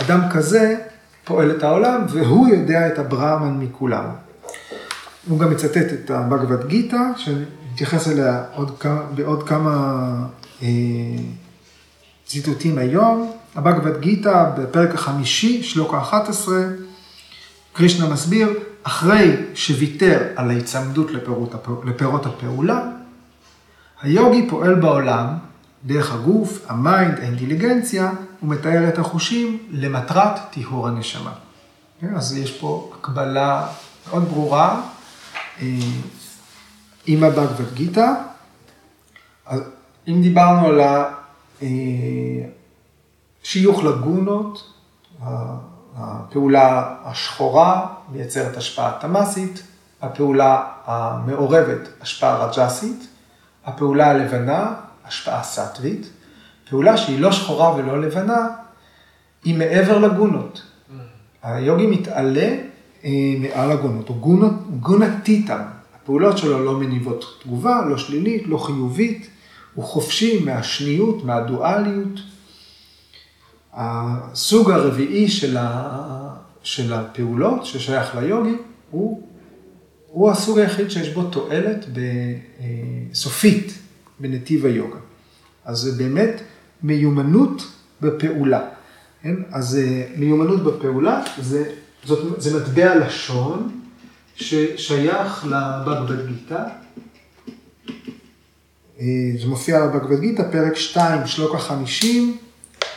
[0.00, 0.76] אדם כזה
[1.24, 4.04] פועל את העולם והוא יודע את הברהמן מכולם.
[5.28, 10.12] הוא גם מצטט את הבגבד גיתא, שנתייחס אליה עוד כמה, בעוד כמה
[10.62, 10.68] אה,
[12.26, 13.32] ציטוטים היום.
[13.54, 16.48] הבגבד גיתא בפרק החמישי, שלוק ה-11,
[17.72, 18.48] קרישנה מסביר,
[18.82, 22.82] אחרי שוויתר על ההיצמדות לפירות, לפירות הפעולה,
[24.02, 25.26] היוגי פועל בעולם
[25.84, 28.10] דרך הגוף, ה mind, האינטליגנציה,
[28.40, 31.32] הוא מתאר את החושים למטרת טיהור הנשמה.
[32.00, 33.66] כן, אז יש פה הקבלה
[34.08, 34.82] מאוד ברורה
[35.62, 35.66] אה,
[37.06, 38.12] עם הבגבד גיתא.
[40.08, 40.80] אם דיברנו על
[43.44, 44.72] השיוך לגונות,
[45.96, 49.62] הפעולה השחורה מייצרת השפעה תמאסית,
[50.02, 53.06] הפעולה המעורבת, השפעה רג'סית,
[53.64, 54.74] הפעולה הלבנה,
[55.04, 56.10] השפעה סטווית,
[56.70, 58.48] פעולה שהיא לא שחורה ולא לבנה,
[59.44, 60.62] היא מעבר לגונות.
[61.42, 62.56] היוגי מתעלה
[63.04, 65.60] אה, מעל הגונות, הוא גונות, גונתיתם.
[66.02, 69.30] הפעולות שלו לא מניבות תגובה, לא שלילית, לא חיובית,
[69.74, 72.20] הוא חופשי מהשניות, מהדואליות.
[73.72, 78.56] הסוג הרביעי של, ה, של הפעולות ששייך ליוגי
[78.90, 79.22] הוא,
[80.06, 81.86] הוא הסוג היחיד שיש בו תועלת
[83.14, 83.78] סופית
[84.20, 84.98] בנתיב היוגה.
[85.64, 86.40] אז זה באמת
[86.82, 87.62] מיומנות
[88.00, 88.60] בפעולה.
[89.22, 89.34] כן?
[89.52, 91.72] אז אה, מיומנות בפעולה זה,
[92.04, 93.80] זאת, זה מטבע לשון
[94.34, 96.64] ששייך לבגבד גיתא.
[99.00, 99.06] אה,
[99.40, 102.36] זה מופיע בבגבד גיתא, פרק 2, שלוק החמישים.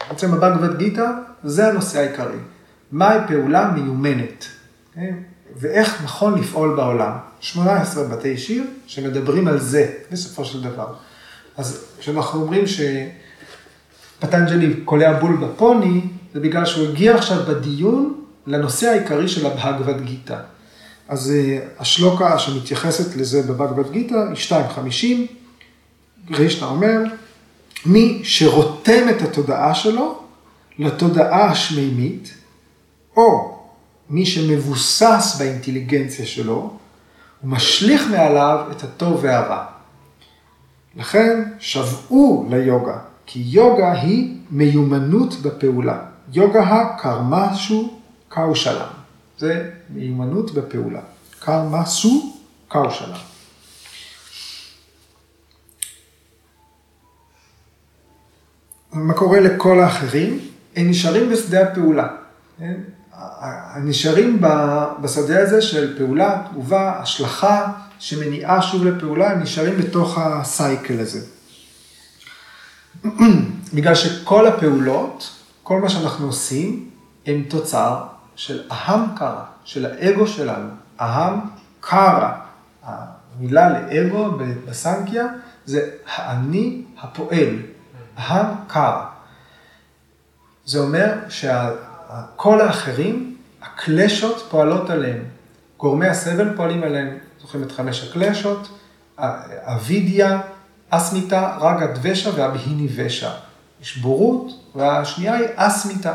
[0.10, 1.06] בעצם הבגבד גיתא
[1.44, 2.38] זה הנושא העיקרי.
[2.92, 4.46] מהי פעולה מיומנת?
[4.96, 5.16] כן?
[5.56, 7.12] ואיך נכון לפעול בעולם.
[7.40, 10.94] 18 בתי שיר שמדברים על זה בסופו של דבר.
[11.58, 12.64] אז כשאנחנו אומרים
[14.20, 16.02] שפטנג'לי קולע בול בפוני,
[16.34, 20.38] זה בגלל שהוא הגיע עכשיו בדיון לנושא העיקרי של הבהגבד גיתא.
[21.08, 24.36] אז אה, השלוקה שמתייחסת לזה בבהגבד גיתא היא
[26.30, 27.02] 2.50, רישנה אומר,
[27.86, 30.20] מי שרותם את התודעה שלו
[30.80, 32.34] לתודעה השמימית,
[33.18, 33.58] או
[34.10, 36.56] מי שמבוסס באינטליגנציה שלו,
[37.42, 39.66] הוא משליך מעליו את הטוב והרע.
[40.96, 46.00] לכן שבעו ליוגה, כי יוגה היא מיומנות בפעולה.
[46.34, 47.94] יוגה הקרמשו
[48.30, 48.88] קאושלם.
[49.38, 51.02] זה מיומנות בפעולה.
[51.40, 52.34] קרמשו
[52.68, 53.33] קאושלם.
[58.94, 60.40] מה קורה לכל האחרים?
[60.76, 62.08] הם נשארים בשדה הפעולה.
[62.60, 62.74] כן?
[63.84, 64.42] נשארים
[65.02, 71.20] בשדה הזה של פעולה, תגובה, השלכה, שמניעה שוב לפעולה, הם נשארים בתוך הסייקל הזה.
[73.74, 75.30] בגלל שכל הפעולות,
[75.64, 76.90] כל מה שאנחנו עושים,
[77.26, 78.04] הם תוצר
[78.36, 80.70] של אהם קרא, של האגו שלנו.
[81.02, 81.40] אהם
[81.80, 82.32] קרא,
[82.84, 84.32] המילה לאגו
[84.66, 85.26] בסנקיה
[85.66, 87.56] זה האני הפועל,
[88.20, 89.06] אהם קרא.
[90.66, 95.24] זה אומר שכל האחרים, הקלשות פועלות עליהם.
[95.78, 97.18] גורמי הסבל פועלים עליהם.
[97.42, 98.80] זוכרים את חמש הקלשות,
[99.50, 100.42] אבידיה,
[100.90, 103.32] אסמיתה, רגה דבשה והבהיני ושע.
[103.82, 106.14] יש בורות, והשנייה היא אסמיתה.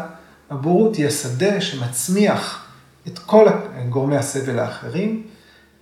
[0.50, 2.64] הבורות היא השדה שמצמיח
[3.06, 3.46] את כל
[3.88, 5.22] גורמי הסבל האחרים,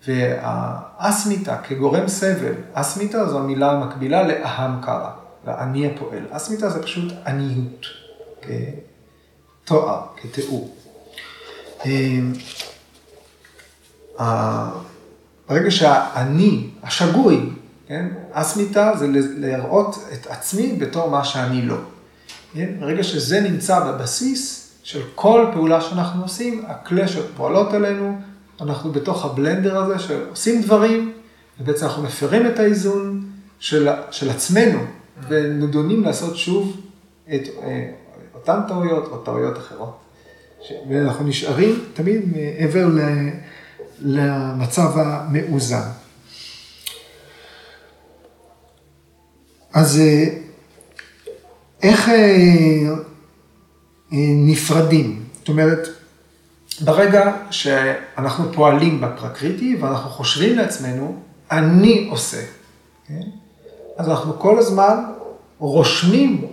[0.08, 5.10] והאסמיתה כגורם סבל, אסמיתה זו המילה המקבילה לאהם קרא,
[5.46, 6.22] לאני הפועל.
[6.30, 7.86] אסמיתה זה פשוט עניות,
[9.64, 10.76] כתואר, כתיאור.
[11.84, 12.32] אמ,
[15.48, 17.40] ברגע שהאני, השגוי,
[17.88, 19.06] כן, אסמיתה זה
[19.36, 21.76] להראות את עצמי בתור מה שאני לא.
[22.54, 22.70] כן?
[22.80, 28.18] ברגע שזה נמצא בבסיס של כל פעולה שאנחנו עושים, הקלשות פועלות עלינו,
[28.60, 31.12] אנחנו בתוך הבלנדר הזה שעושים דברים,
[31.60, 33.24] ובעצם אנחנו מפרים את האיזון
[33.58, 34.78] של, של עצמנו,
[35.28, 36.80] ונדונים לעשות שוב
[37.34, 37.90] את אה,
[38.34, 39.98] אותן טעויות או טעויות אחרות.
[40.88, 42.86] ואנחנו נשארים תמיד מעבר.
[44.00, 45.88] למצב המאוזן.
[49.72, 50.24] אז אה,
[51.82, 52.94] איך אה,
[54.46, 55.24] נפרדים?
[55.38, 55.88] זאת אומרת,
[56.80, 62.42] ברגע שאנחנו פועלים בפרקריטי ואנחנו חושבים לעצמנו, אני עושה,
[63.06, 63.20] כן?
[63.98, 65.04] אנחנו כל הזמן
[65.58, 66.46] רושמים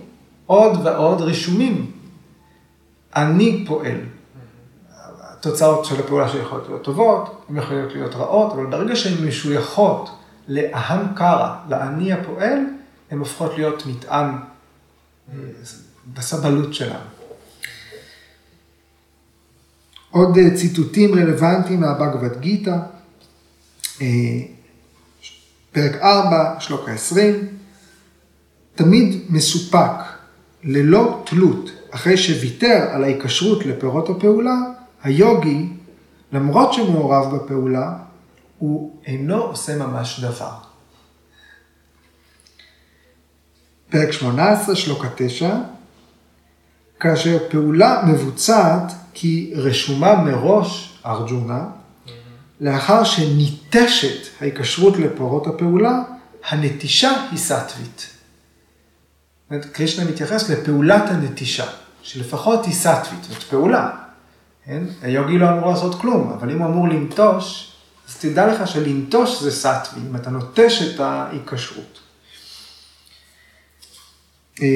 [0.46, 1.90] עוד ועוד רישומים.
[3.16, 4.00] אני פועל.
[5.44, 10.10] התוצאות של הפעולה שיכולות להיות טובות, הן יכולות להיות רעות, אבל ברגע שהן משויכות
[10.48, 12.58] לאהם קרא, לאני הפועל,
[13.10, 14.30] הן הופכות להיות מטען
[15.32, 15.38] אה,
[16.14, 16.98] בסבלות שלנו.
[20.10, 22.76] עוד אה, ציטוטים רלוונטיים מהבגבד גיתא,
[25.74, 27.16] פרק 4, שלוק ה-20,
[28.74, 29.90] תמיד מסופק,
[30.64, 34.56] ללא תלות, אחרי שוויתר על ההיקשרות לפירות הפעולה,
[35.02, 35.68] היוגי,
[36.32, 37.92] למרות שמעורב בפעולה,
[38.58, 40.54] הוא אינו עושה ממש דבר.
[43.90, 45.56] פרק 18, שלוקה 9,
[47.00, 51.66] כאשר פעולה מבוצעת כי רשומה מראש ארג'ונה,
[52.64, 56.02] לאחר שניטשת ההיקשרות לפורות הפעולה,
[56.48, 58.10] הנטישה היא סטווית.
[59.72, 61.66] קרישנה מתייחס לפעולת הנטישה,
[62.02, 63.90] שלפחות היא סטווית, זאת פעולה.
[64.64, 64.82] כן?
[65.02, 67.72] היוגי לא אמור לעשות כלום, אבל אם הוא אמור לנטוש,
[68.08, 72.00] אז תדע לך שלנטוש זה סטווי, אם אתה נוטש את ההיקשרות.
[74.62, 74.66] אה,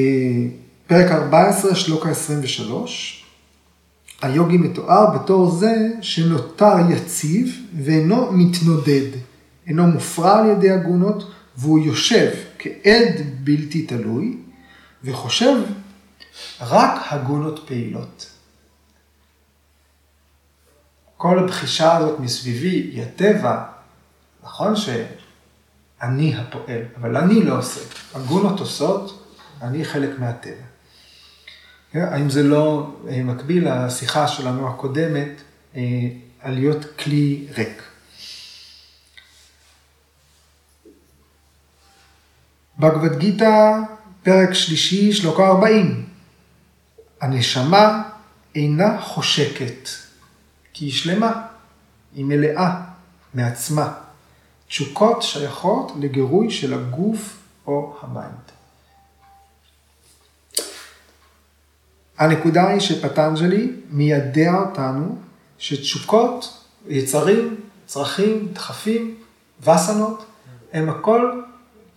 [0.87, 3.18] פרק 14, שלוקה 23,
[4.21, 9.09] היוגי מתואר בתור זה שנותר יציב ואינו מתנודד,
[9.67, 14.37] אינו מופרע על ידי הגונות, והוא יושב כעד בלתי תלוי,
[15.03, 15.55] וחושב
[16.61, 18.29] רק הגונות פעילות.
[21.17, 23.63] כל הבחישה הזאת מסביבי היא הטבע,
[24.43, 27.81] נכון שאני הפועל, אבל אני לא עושה.
[28.13, 29.25] הגונות עושות,
[29.61, 30.63] אני חלק מהטבע.
[31.93, 35.29] האם זה לא אה, מקביל לשיחה שלנו הקודמת
[35.75, 35.81] אה,
[36.41, 37.83] על להיות כלי ריק?
[42.79, 43.79] בגבד גיתא,
[44.23, 46.05] פרק שלישי, שלוקה 40.
[47.21, 48.03] הנשמה
[48.55, 49.89] אינה חושקת.
[50.73, 51.41] כי היא שלמה,
[52.15, 52.81] היא מלאה
[53.33, 53.93] מעצמה.
[54.67, 58.58] תשוקות שייכות לגירוי של הגוף או ה mind.
[62.19, 65.15] הנקודה היא שפטנג'לי מיידע אותנו
[65.57, 67.55] שתשוקות, יצרים,
[67.85, 69.15] צרכים, דחפים,
[69.61, 70.25] וסנות,
[70.73, 71.41] הם הכל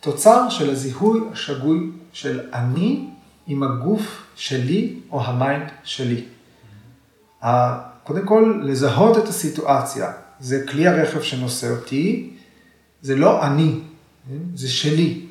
[0.01, 3.07] תוצר של הזיהוי השגוי של אני
[3.47, 6.25] עם הגוף שלי או ה mind שלי.
[8.05, 10.13] קודם כל, לזהות את הסיטואציה.
[10.41, 12.31] זה כלי הרכב שנושא אותי,
[13.03, 13.81] זה לא אני,
[14.55, 15.27] זה שלי.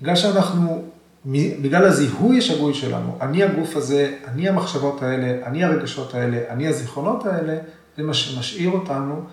[0.00, 0.84] בגלל שאנחנו,
[1.26, 7.26] בגלל הזיהוי השגוי שלנו, אני הגוף הזה, אני המחשבות האלה, אני הרגשות האלה, אני הזיכרונות
[7.26, 7.58] האלה,
[7.96, 9.24] זה מה שמשאיר אותנו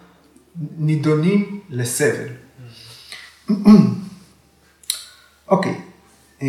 [0.78, 2.28] נידונים לסבל.
[5.48, 5.72] אוקיי.
[5.72, 5.76] okay.
[6.42, 6.48] אה,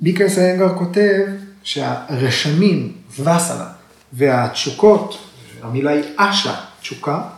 [0.00, 1.26] ביקרס איינגר כותב
[1.62, 3.72] שהרשמים, וסנה,
[4.12, 5.18] והתשוקות,
[5.62, 7.28] המילה היא אשה, תשוקה,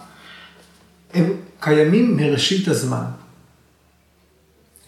[1.17, 3.05] הם קיימים מראשית הזמן.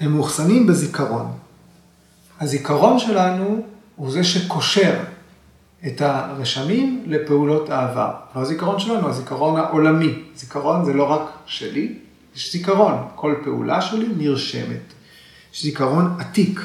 [0.01, 1.33] הם מאוחסנים בזיכרון.
[2.41, 5.01] הזיכרון שלנו הוא זה שקושר
[5.87, 8.11] את הרשמים לפעולות העבר.
[8.35, 10.23] והזיכרון שלנו, הזיכרון העולמי.
[10.37, 11.95] זיכרון זה לא רק שלי,
[12.37, 13.09] יש זיכרון.
[13.14, 14.93] כל פעולה שלי נרשמת.
[15.55, 16.61] יש זיכרון עתיק.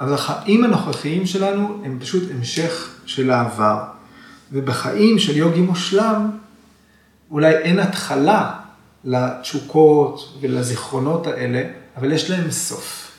[0.00, 3.84] אבל החיים הנוכחיים שלנו הם פשוט המשך של העבר.
[4.52, 6.30] ובחיים של יוגי מושלם,
[7.30, 8.60] אולי אין התחלה
[9.04, 11.62] לתשוקות ולזיכרונות האלה,
[11.96, 13.12] אבל יש להם סוף.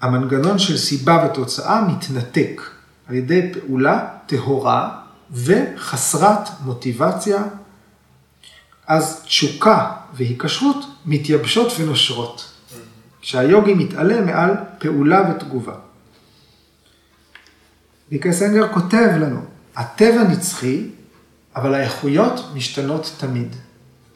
[0.00, 2.62] המנגנון של סיבה ותוצאה מתנתק
[3.08, 7.42] על ידי פעולה טהורה וחסרת מוטיבציה,
[8.86, 12.52] אז תשוקה והיקשרות מתייבשות ונושרות.
[13.20, 15.74] כשהיוגי מתעלה מעל פעולה ותגובה.
[18.10, 18.28] ויקה
[18.72, 19.40] כותב לנו,
[19.80, 20.86] הטבע נצחי,
[21.56, 23.56] אבל האיכויות משתנות תמיד.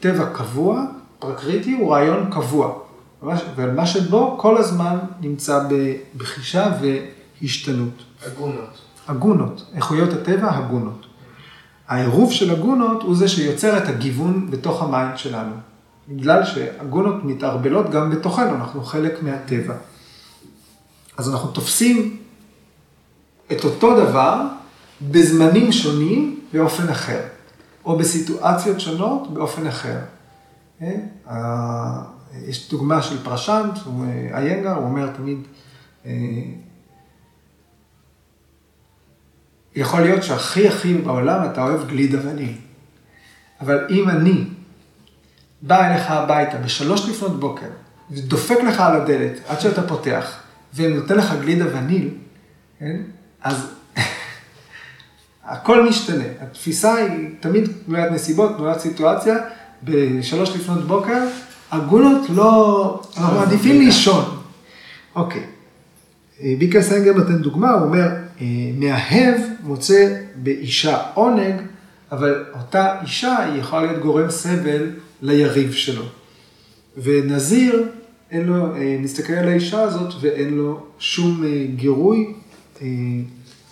[0.00, 0.85] טבע קבוע,
[1.18, 2.79] פרקריטי הוא רעיון קבוע,
[3.57, 5.61] ומה שבו כל הזמן נמצא
[6.16, 8.03] בחישה והשתנות.
[8.27, 8.79] הגונות.
[9.09, 11.07] הגונות, איכויות הטבע הגונות.
[11.88, 15.55] העירוב של הגונות הוא זה שיוצר את הגיוון בתוך ה mind שלנו.
[16.09, 19.74] בגלל שהגונות מתערבלות גם בתוכנו, אנחנו חלק מהטבע.
[21.16, 22.16] אז אנחנו תופסים
[23.53, 24.40] את אותו דבר
[25.02, 27.21] בזמנים שונים באופן אחר,
[27.85, 29.98] או בסיטואציות שונות באופן אחר.
[30.83, 32.02] אה?
[32.46, 33.79] יש דוגמה של פרשנט,
[34.35, 35.38] איינגר, הוא אומר תמיד,
[36.06, 36.12] אה,
[39.77, 42.54] יכול להיות שהכי הכי בעולם אתה אוהב גלידה וניל.
[43.60, 44.44] אבל אם אני
[45.62, 47.71] בא אליך הביתה בשלוש לפנות בוקר,
[48.10, 50.40] ודופק לך על הדלת עד שאתה פותח,
[50.75, 52.08] ונותן לך גלידה וניל,
[52.79, 53.02] כן?
[53.42, 53.66] אז
[55.46, 56.24] הכל משתנה.
[56.40, 59.36] התפיסה היא תמיד תנועת נסיבות, תנועת סיטואציה,
[59.84, 61.22] בשלוש לפנות בוקר,
[61.70, 64.24] הגולות לא, אנחנו מעדיפים לישון.
[65.16, 65.42] אוקיי.
[66.58, 68.08] ביקר סנגר נותן דוגמה, הוא אומר,
[68.40, 68.46] אה,
[68.78, 71.54] מאהב מוצא באישה עונג,
[72.12, 74.90] אבל אותה אישה היא יכולה להיות גורם סבל
[75.22, 76.04] ליריב שלו.
[77.02, 77.88] ונזיר,
[78.30, 82.34] אין לו, אה, מסתכל על האישה הזאת ואין לו שום אה, גירוי,
[82.82, 82.86] אה,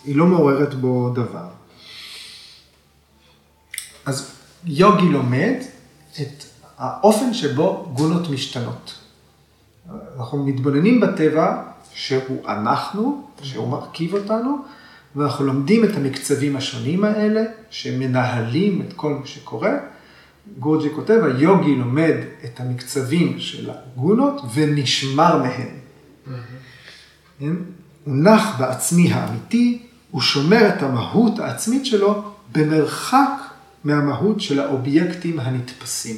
[0.05, 1.62] היא לא מעוררת בו דבר.
[4.07, 4.33] אז
[4.65, 5.55] יוגי לומד
[6.21, 6.45] את
[6.79, 8.95] האופן שבו גונות משתנות.
[10.19, 11.63] אנחנו מתבוננים בטבע
[11.95, 14.57] שהוא אנחנו, שהוא מרכיב אותנו,
[15.17, 19.73] ואנחנו לומדים את המקצבים השונים האלה, שמנהלים את כל מה שקורה.
[20.59, 25.69] גורג'י כותב, היוגי לומד את המקצבים של הגונות ונשמר מהם.
[26.27, 27.43] Mm-hmm.
[28.05, 32.23] הוא נח בעצמי האמיתי, הוא שומר את המהות העצמית שלו
[32.53, 33.52] במרחק
[33.85, 36.17] מהמהות של האובייקטים הנתפסים.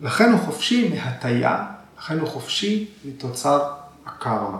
[0.00, 1.64] לכן הוא חופשי מהטיה,
[1.98, 3.70] לכן הוא חופשי מתוצר
[4.06, 4.58] הקרמה.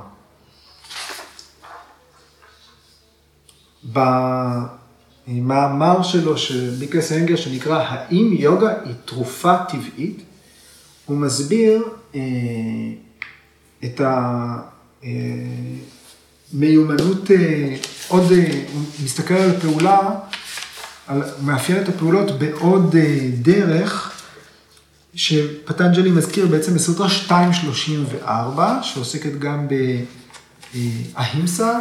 [5.27, 10.23] במאמר שלו של מיקלס אנגר שנקרא האם יוגה היא תרופה טבעית,
[11.07, 12.21] הוא מסביר אה,
[13.85, 14.01] את
[16.53, 17.77] המיומנות, אה, אה,
[18.09, 20.11] עוד, אה, הוא מסתכל על הפעולה,
[21.07, 24.11] על, מאפיין את הפעולות בעוד אה, דרך,
[25.15, 29.67] שפטנג'לי מזכיר בעצם בסוטרה 234, שעוסקת גם
[31.15, 31.79] באהימסה,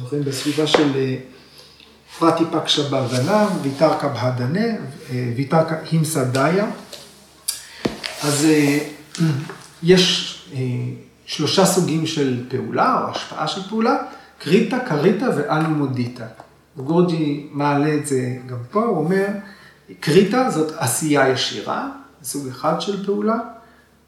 [0.00, 1.16] זוכרים בסביבה של אה,
[2.18, 4.66] פרטי פקשה בהבנה, ויתרקה בהדנה,
[5.10, 6.66] אה, ויתרקה הימסה דיה.
[8.22, 8.78] אז אה,
[9.82, 10.30] יש
[11.26, 13.96] שלושה סוגים של פעולה, או השפעה של פעולה,
[14.38, 16.24] קריטה, קריטה ואנומודיטה.
[16.76, 19.26] גורג'י מעלה את זה גם פה, הוא אומר,
[20.00, 21.90] קריטה זאת עשייה ישירה,
[22.22, 23.38] סוג אחד של פעולה.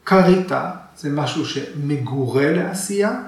[0.03, 3.21] קריטה זה משהו שמגורה לעשייה,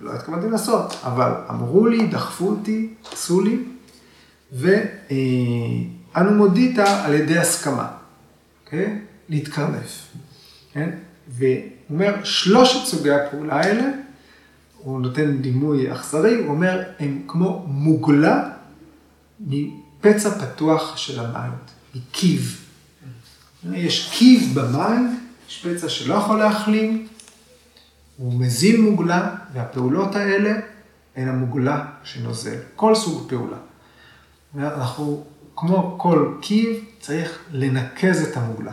[0.00, 3.58] לא התכוונתי לעשות, אבל אמרו לי, דחפו אותי, עשו לי,
[4.52, 7.88] ואנו מודיתה על ידי הסכמה,
[8.66, 8.98] כן?
[9.28, 10.06] להתקרנף,
[10.72, 10.90] כן?
[11.28, 11.48] והוא
[11.90, 13.90] אומר, שלושת סוגי הפעולה האלה,
[14.78, 18.50] הוא נותן דימוי אכזרי, הוא אומר, הם כמו מוגלה
[19.46, 22.60] מפצע פתוח של ה mind, מכיב.
[23.72, 25.10] יש כיב ב mind,
[25.48, 27.08] יש פצע שלא יכול להחלים,
[28.16, 30.52] הוא מזין מוגלה, והפעולות האלה
[31.16, 32.56] הן המוגלה שנוזל.
[32.76, 33.56] כל סוג פעולה.
[34.58, 35.24] אנחנו,
[35.56, 38.72] כמו כל קיב, צריך לנקז את המוגלה.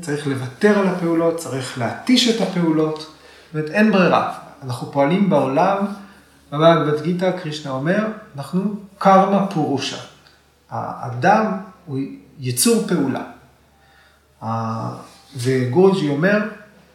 [0.00, 4.38] צריך לוותר על הפעולות, צריך להתיש את הפעולות, זאת אומרת, אין ברירה.
[4.62, 5.86] אנחנו פועלים בעולם,
[6.58, 9.96] בבגבד גיתא, קרישנה אומר, אנחנו קרמה פורושה.
[10.70, 11.98] האדם הוא
[12.38, 13.24] יצור פעולה.
[15.36, 16.38] וגורג'י אומר,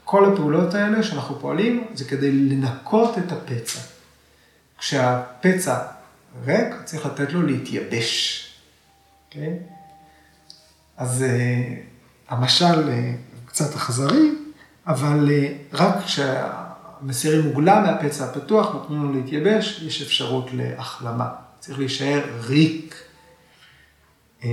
[0.03, 3.80] כל הפעולות האלה שאנחנו פועלים זה כדי לנקות את הפצע.
[4.78, 5.80] כשהפצע
[6.45, 8.45] ריק, צריך לתת לו להתייבש.
[9.30, 9.36] Okay?
[9.36, 9.60] אוקיי?
[10.97, 14.32] אז אה, המשל אה, קצת אכזרי,
[14.88, 15.95] אבל אה, רק
[16.99, 21.29] כשמסירים מוגלה מהפצע הפתוח, נותנים לו להתייבש, יש אפשרות להחלמה.
[21.59, 22.95] צריך להישאר ריק.
[24.41, 24.45] אה,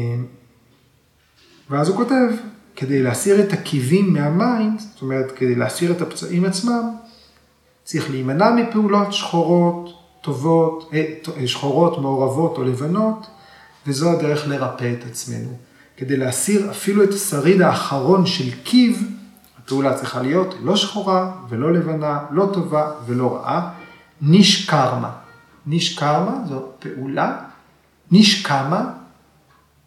[1.70, 2.28] ואז הוא כותב,
[2.76, 6.96] כדי להסיר את הכיבים מה mind, זאת אומרת, כדי להסיר את הפצעים עצמם,
[7.84, 9.90] צריך להימנע מפעולות שחורות,
[10.20, 11.04] טובות, אה,
[11.36, 13.26] אה, שחורות, מעורבות או לבנות,
[13.86, 15.56] וזו הדרך לרפא את עצמנו.
[15.96, 19.08] כדי להסיר אפילו את השריד האחרון של קיב,
[19.66, 23.72] הפעולה צריכה להיות לא שחורה ולא לבנה, לא טובה ולא רעה,
[24.20, 25.12] נישקרמה.
[25.66, 27.38] נישקרמה זו פעולה,
[28.10, 28.92] נישקמה,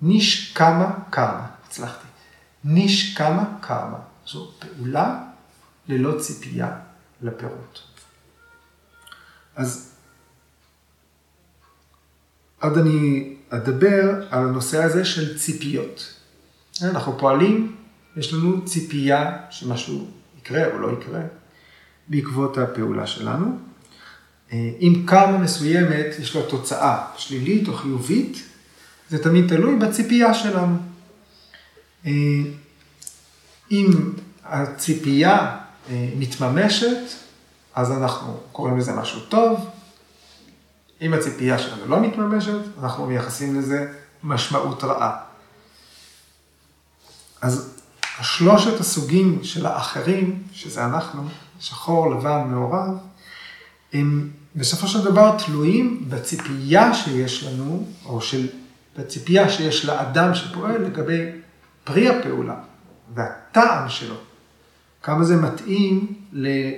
[0.01, 2.07] נישקמה קרמה, הצלחתי.
[2.63, 5.21] נישקמה קרמה, זו פעולה
[5.87, 6.71] ללא ציפייה
[7.21, 7.81] לפירות.
[9.55, 9.91] אז
[12.61, 16.13] עוד אני אדבר על הנושא הזה של ציפיות.
[16.83, 17.78] אנחנו פועלים,
[18.19, 20.07] יש לנו ציפייה שמשהו
[20.37, 21.21] יקרה או לא יקרה
[22.07, 23.57] בעקבות הפעולה שלנו.
[24.53, 28.43] אם קרמה מסוימת יש לה תוצאה שלילית או חיובית,
[29.09, 30.77] זה תמיד תלוי בציפייה שלנו.
[33.71, 33.87] אם
[34.43, 35.57] הציפייה
[35.91, 36.97] מתממשת,
[37.75, 39.69] אז אנחנו קוראים לזה משהו טוב,
[41.01, 43.93] אם הציפייה שלנו לא מתממשת, אנחנו מייחסים לזה
[44.23, 45.19] משמעות רעה.
[47.41, 47.78] אז
[48.21, 51.23] שלושת הסוגים של האחרים, שזה אנחנו,
[51.59, 52.97] שחור, לבן, מעורב,
[53.93, 58.47] הם בסופו של דבר תלויים בציפייה שיש לנו, או של,
[58.97, 61.25] בציפייה שיש לאדם שפועל לגבי
[61.83, 62.55] פרי הפעולה
[63.13, 64.15] והטעם שלו,
[65.03, 66.13] כמה זה מתאים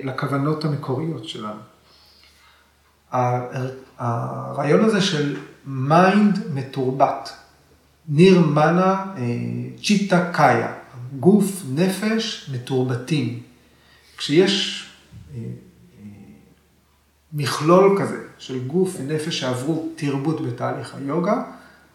[0.04, 1.60] לכוונות המקוריות שלנו.
[3.98, 5.36] הרעיון הזה של
[5.66, 7.32] mind מתורבת,
[8.08, 9.22] נירמנה אה,
[9.82, 10.72] צ'יטה קאיה,
[11.20, 13.42] גוף, נפש מתורבתים.
[14.16, 14.86] כשיש
[15.34, 15.44] אה, אה,
[17.32, 21.42] מכלול כזה של גוף ונפש שעברו תרבות בתהליך היוגה,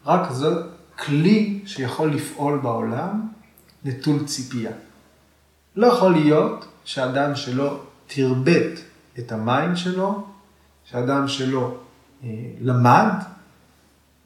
[0.06, 0.50] רק זו
[0.98, 3.28] כלי שיכול לפעול בעולם
[3.84, 4.72] נטול ציפייה.
[5.76, 8.80] לא יכול להיות שאדם שלא תרבט
[9.18, 10.26] את המים שלו,
[10.84, 11.76] שאדם שלא
[12.24, 12.28] אה,
[12.60, 13.12] למד,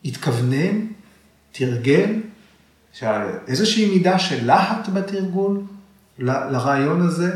[0.05, 0.87] התכוונן,
[1.53, 2.21] תרגל,
[3.49, 5.61] איזושהי מידה של להט בתרגול
[6.19, 7.33] לרעיון הזה,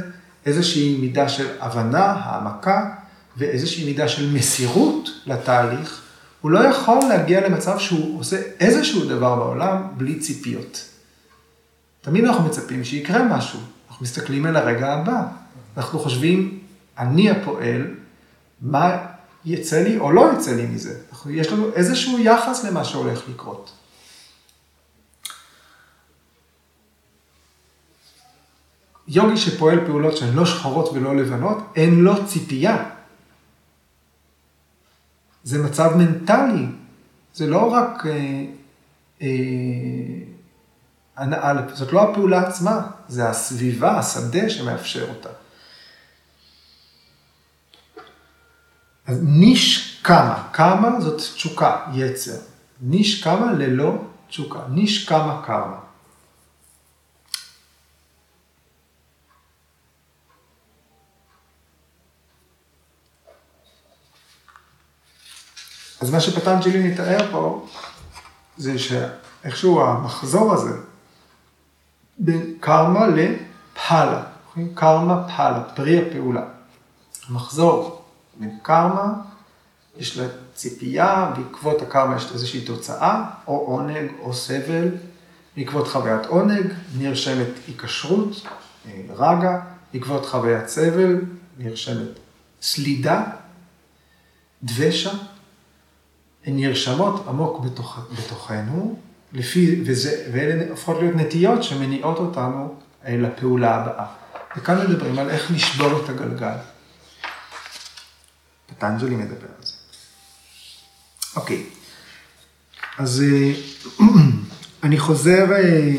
[0.46, 2.90] איזושהי מידה של הבנה, העמקה,
[3.36, 6.02] ואיזושהי מידה של מסירות לתהליך,
[6.40, 10.84] הוא לא יכול להגיע למצב שהוא עושה איזשהו דבר בעולם בלי ציפיות.
[12.00, 15.22] תמיד אנחנו מצפים שיקרה משהו, אנחנו מסתכלים על הרגע הבא,
[15.76, 16.59] אנחנו חושבים,
[16.98, 17.94] אני הפועל,
[18.61, 18.96] מה
[19.44, 20.94] יצא לי או לא יצא לי מזה.
[21.30, 23.70] יש לנו איזשהו יחס למה שהולך לקרות.
[29.09, 32.84] יוגי שפועל פעולות שהן לא שחורות ולא לבנות, אין לו ציפייה.
[35.44, 36.66] זה מצב מנטלי,
[37.34, 38.44] זה לא רק אה,
[39.22, 39.28] אה,
[41.74, 45.28] זאת לא הפעולה עצמה, זה הסביבה, השדה שמאפשר אותה.
[49.07, 52.38] אז ניש קמה, קמה זאת תשוקה, יצר.
[52.80, 53.98] ניש קמה ללא
[54.28, 55.86] תשוקה, ניש קמה קרמה.
[66.01, 67.66] אז מה שפטנג'לי מתאר פה,
[68.57, 70.76] זה שאיכשהו המחזור הזה,
[72.18, 74.22] בין קרמה לפאלה,
[74.74, 76.42] קרמה פאלה, פרי הפעולה.
[77.28, 78.05] המחזור
[78.40, 79.12] בין קרמה,
[79.97, 80.24] יש לה
[80.55, 84.88] ציפייה, בעקבות הקרמה יש איזושהי תוצאה, או עונג או סבל,
[85.57, 88.47] בעקבות חוויית עונג נרשמת היקשרות,
[88.86, 89.61] אה, רגע,
[89.92, 91.20] בעקבות חוויית סבל
[91.59, 92.09] נרשמת
[92.62, 93.24] סלידה,
[94.62, 95.12] דבשה,
[96.47, 98.99] הן נרשמות עמוק בתוך, בתוכנו,
[99.32, 102.74] לפי, וזה, ואלה הופכות להיות נטיות שמניעות אותנו
[103.09, 104.07] לפעולה הבאה.
[104.57, 106.57] וכאן מדברים על איך לשבור את הגלגל.
[108.66, 109.72] פטנג'לי מדבר על זה.
[111.36, 111.66] אוקיי,
[112.99, 113.53] אז אה,
[114.84, 115.92] אני חוזר אה,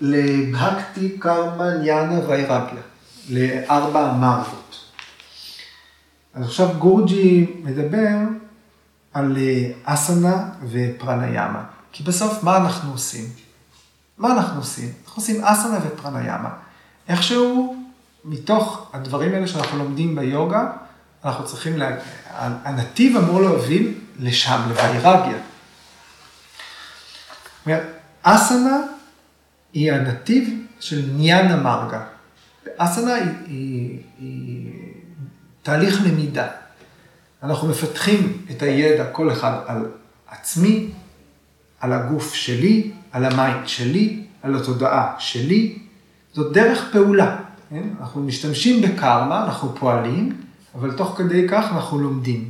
[0.00, 2.82] לבהקטי קרמה ניאנה ויירגיה,
[3.28, 4.84] לארבע המרבות.
[6.34, 8.16] אז עכשיו גורג'י מדבר
[9.12, 11.64] על אה, אסנה ופרניאמה.
[11.92, 13.24] כי בסוף מה אנחנו עושים?
[14.18, 14.88] מה אנחנו עושים?
[15.04, 16.50] אנחנו עושים אסנה ופרניאמה.
[17.08, 17.76] איכשהו,
[18.24, 20.70] מתוך הדברים האלה שאנחנו לומדים ביוגה,
[21.24, 21.96] אנחנו צריכים, לה...
[22.38, 25.38] הנתיב אמור להוביל לשם, לווייראגיה.
[28.22, 28.76] אסנה
[29.72, 30.48] היא הנתיב
[30.80, 32.04] של ניאנה מרגה.
[32.76, 34.72] אסנה היא, היא, היא
[35.62, 36.48] תהליך למידה.
[37.42, 39.86] אנחנו מפתחים את הידע כל אחד על
[40.28, 40.90] עצמי,
[41.80, 45.78] על הגוף שלי, על ה mind שלי, על התודעה שלי.
[46.32, 47.36] זאת דרך פעולה.
[47.70, 47.88] כן?
[48.00, 50.40] אנחנו משתמשים בקרמה, אנחנו פועלים,
[50.74, 52.48] אבל תוך כדי כך אנחנו לומדים.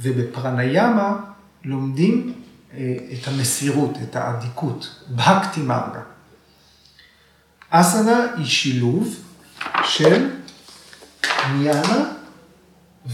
[0.00, 1.16] ובפרניאמה
[1.64, 2.32] לומדים
[2.74, 6.00] אה, את המסירות, את האדיקות, בהקטי מרגה.
[7.70, 9.14] אסנה היא שילוב
[9.84, 10.30] של
[11.52, 12.19] ניאנה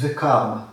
[0.00, 0.64] וקרמה.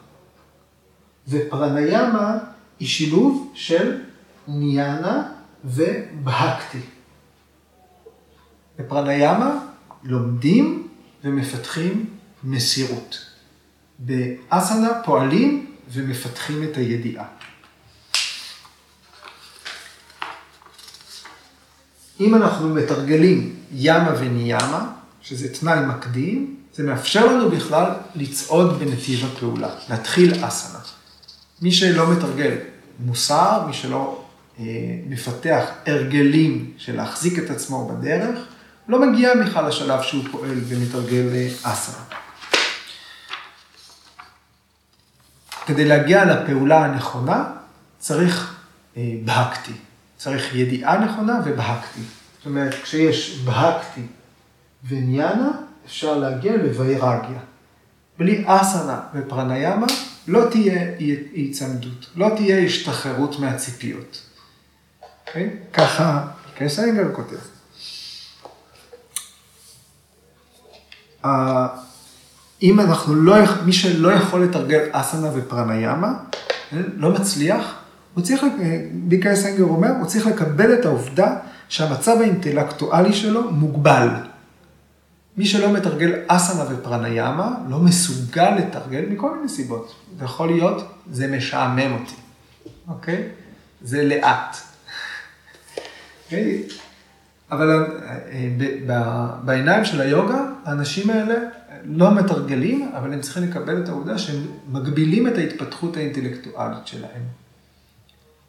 [1.28, 2.38] ופרניאמה
[2.80, 4.02] היא שילוב של
[4.48, 5.32] ניאנה
[5.66, 6.80] ובהקטי.
[8.80, 9.60] בפרניאמה
[10.04, 10.88] לומדים
[11.24, 12.10] ומפתחים
[12.44, 13.26] מסירות.
[14.00, 17.26] באסנה פועלים ומפתחים את הידיעה.
[22.20, 29.70] אם אנחנו מתרגלים ימה וניימה, שזה תנאי מקדים, זה מאפשר לנו בכלל לצעוד בנתיב הפעולה,
[29.90, 30.80] להתחיל אסנה.
[31.62, 32.56] מי שלא מתרגל
[33.00, 34.24] מוסר, מי שלא
[34.60, 34.66] אה,
[35.08, 38.40] מפתח הרגלים של להחזיק את עצמו בדרך,
[38.88, 42.04] לא מגיע בכלל לשלב שהוא פועל ומתרגל אה, אסנה.
[45.66, 47.46] כדי להגיע לפעולה הנכונה,
[48.00, 48.56] צריך
[48.98, 49.74] אה, בהקתי.
[50.18, 52.00] צריך ידיעה נכונה ובהקתי.
[52.38, 54.02] זאת אומרת, כשיש בהקתי
[54.88, 55.52] וניאנה,
[55.86, 57.40] אפשר להגיע לווירגיה.
[58.18, 59.88] בלי אסנה ופרניאמה
[60.28, 60.82] לא תהיה
[61.34, 64.22] היצמדות, לא תהיה השתחררות מהציפיות.
[64.22, 65.06] Okay?
[65.28, 65.50] אוקיי?
[65.74, 67.38] ככה קייסנגר כותב.
[72.64, 76.14] אם אנחנו לא, מי שלא יכול לתרגל אסנה ופרניאמה,
[76.72, 77.76] לא מצליח,
[78.14, 78.46] הוא צריך,
[78.92, 81.36] ביקר סנגר אומר, הוא צריך לקבל את העובדה
[81.70, 84.08] שהמצב האינטלקטואלי שלו מוגבל.
[85.38, 89.96] מי שלא מתרגל אסנה ופרניאמה, לא מסוגל לתרגל מכל מיני סיבות.
[90.20, 92.16] זה יכול להיות, זה משעמם אותי,
[92.88, 93.30] אוקיי?
[93.82, 94.58] זה לאט.
[96.26, 96.64] אוקיי?
[97.52, 97.86] אבל
[98.90, 101.36] אה, בעיניים של היוגה, האנשים האלה
[101.84, 107.22] לא מתרגלים, אבל הם צריכים לקבל את העובדה שהם מגבילים את ההתפתחות האינטלקטואלית שלהם.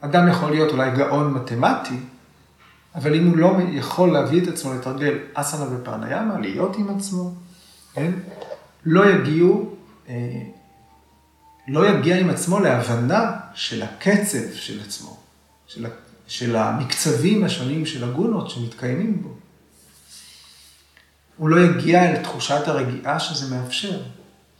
[0.00, 1.96] אדם יכול להיות אולי גאון מתמטי,
[2.94, 7.34] אבל אם הוא לא יכול להביא את עצמו לתרגל אסנה ופרניאמה, להיות עם עצמו,
[7.94, 8.12] כן?
[8.84, 9.74] לא יגיעו,
[10.08, 10.42] אה,
[11.68, 15.16] לא יגיע עם עצמו להבנה של הקצב של עצמו,
[15.66, 15.86] של,
[16.26, 19.28] של המקצבים השונים של הגונות שמתקיימים בו.
[21.36, 24.02] הוא לא יגיע אל תחושת הרגיעה שזה מאפשר.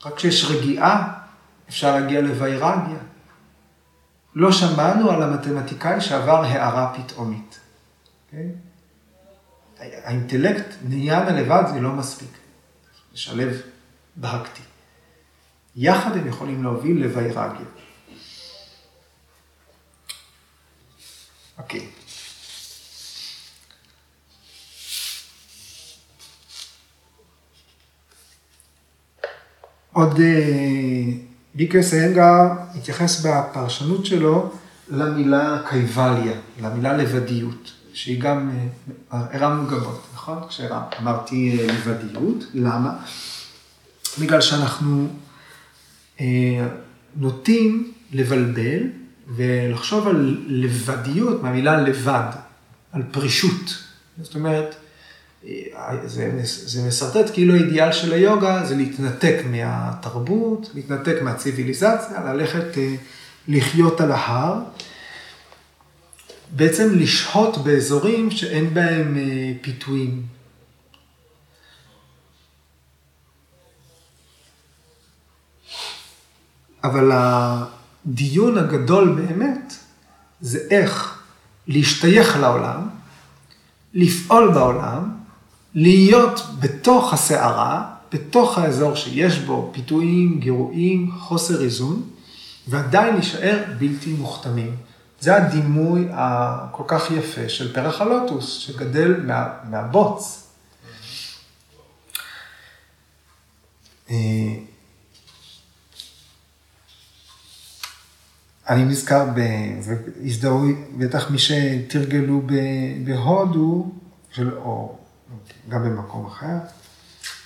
[0.04, 1.12] רק כשיש רגיעה,
[1.68, 2.98] אפשר להגיע לווירגיה.
[4.34, 7.60] לא שמענו על המתמטיקאי שעבר הערה פתאומית.
[8.34, 8.50] אוקיי?
[9.78, 12.28] האינטלקט נהיה לבד זה לא מספיק.
[13.12, 13.60] לשלב
[14.16, 14.62] בהקטי.
[15.76, 17.66] יחד הם יכולים להוביל לווירגיה.
[21.58, 21.86] אוקיי.
[29.92, 30.20] עוד
[31.54, 32.42] ביקרס אה, אנגר
[32.74, 34.52] התייחס בפרשנות שלו
[34.88, 38.50] למילה קייבליה, למילה לבדיות, שהיא גם,
[39.12, 40.38] אה, הרמנו גבות, נכון?
[40.48, 42.96] כשאמרתי אה, לבדיות, למה?
[44.18, 45.08] בגלל שאנחנו
[47.16, 48.80] נוטים לבלבל
[49.36, 52.30] ולחשוב על לבדיות מהמילה לבד,
[52.92, 53.84] על פרישות.
[54.22, 54.74] זאת אומרת,
[56.04, 62.94] זה, זה מסרטט כאילו האידיאל של היוגה זה להתנתק מהתרבות, להתנתק מהציוויליזציה, ללכת אה,
[63.48, 64.58] לחיות על ההר.
[66.56, 70.22] בעצם לשהות באזורים שאין בהם אה, פיתויים.
[76.84, 79.74] אבל הדיון הגדול באמת
[80.40, 81.22] זה איך
[81.66, 82.88] להשתייך לעולם,
[83.94, 85.10] לפעול בעולם,
[85.74, 92.02] להיות בתוך הסערה, בתוך האזור שיש בו פיתויים, גירויים, חוסר איזון,
[92.68, 94.76] ועדיין להישאר בלתי מוכתמים.
[95.24, 100.46] זה הדימוי הכל כך יפה של פרח הלוטוס, שגדל מה, מהבוץ.
[104.10, 104.16] אה,
[108.68, 110.64] אני נזכר, והזדהו,
[110.98, 112.42] בטח מי שתרגלו
[113.04, 113.92] בהודו,
[114.38, 114.98] או
[115.68, 116.56] גם במקום אחר.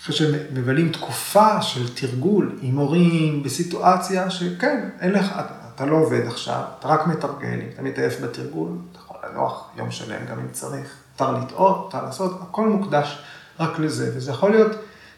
[0.02, 5.32] אחרי שמבלים תקופה של תרגול עם הורים בסיטואציה שכן, אין לך,
[5.78, 9.90] אתה לא עובד עכשיו, אתה רק מתרגל, אם אתה מתעייף בתרגול, אתה יכול לנוח יום
[9.90, 13.18] שלם גם אם צריך, מותר לטעות, מותר לעשות, הכל מוקדש
[13.60, 14.72] רק לזה, וזה יכול להיות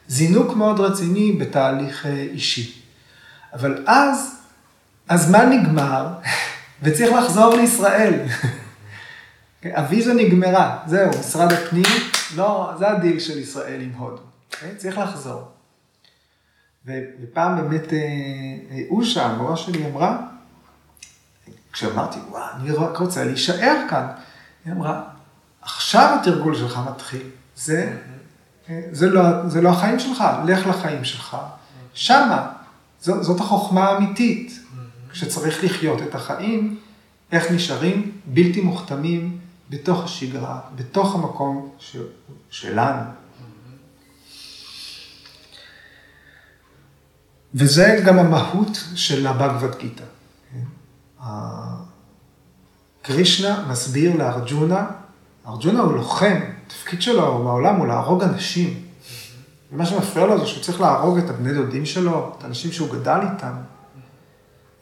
[0.09, 2.83] זינוק מאוד רציני בתהליך אה, אישי.
[3.53, 4.37] אבל אז,
[5.11, 6.09] הזמן נגמר,
[6.83, 8.15] וצריך לחזור לישראל.
[9.77, 11.85] הוויזה נגמרה, זהו, משרד הפנים
[12.37, 14.17] לא, זה הדיל של ישראל עם הודו.
[14.17, 14.55] Okay?
[14.55, 14.77] אוקיי?
[14.77, 15.43] צריך לחזור.
[16.87, 17.99] ופעם באמת אה,
[18.71, 20.31] אה, אושה, המורה שלי, אמרה,
[21.73, 24.07] כשאמרתי, וואו, אני רק רוצה להישאר כאן,
[24.65, 25.03] היא אמרה,
[25.63, 27.23] עכשיו התרגול שלך מתחיל.
[27.57, 27.97] זה,
[28.69, 31.37] אה, זה, לא, זה לא החיים שלך, לך לחיים שלך.
[31.95, 32.53] שמה,
[33.03, 34.61] זו, זאת החוכמה האמיתית.
[35.13, 36.79] כשצריך לחיות את החיים,
[37.33, 39.39] איך נשארים בלתי מוכתמים,
[39.71, 41.97] בתוך השגרה, בתוך המקום ש...
[42.51, 43.03] שלנו.
[47.55, 50.05] וזה גם המהות של הבגבד גיתא.
[53.03, 54.87] קרישנה מסביר לארג'ונה,
[55.47, 58.87] ארג'ונה הוא לוחם, התפקיד שלו בעולם הוא להרוג אנשים.
[59.73, 63.19] ומה שמפריע לו זה שהוא צריך להרוג את הבני דודים שלו, את האנשים שהוא גדל
[63.33, 63.53] איתם.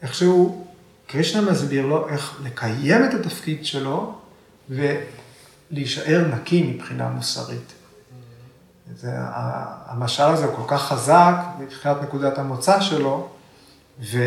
[0.01, 0.65] איכשהו,
[1.07, 4.15] קרישנה מסביר לו איך לקיים את התפקיד שלו
[4.69, 7.73] ולהישאר נקי מבחינה מוסרית.
[8.95, 9.11] זה,
[9.85, 13.29] המשל הזה כל כך חזק מבחינת נקודת המוצא שלו,
[14.01, 14.17] ו,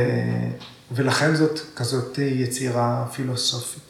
[0.95, 3.83] ולכן זאת כזאת יצירה פילוסופית.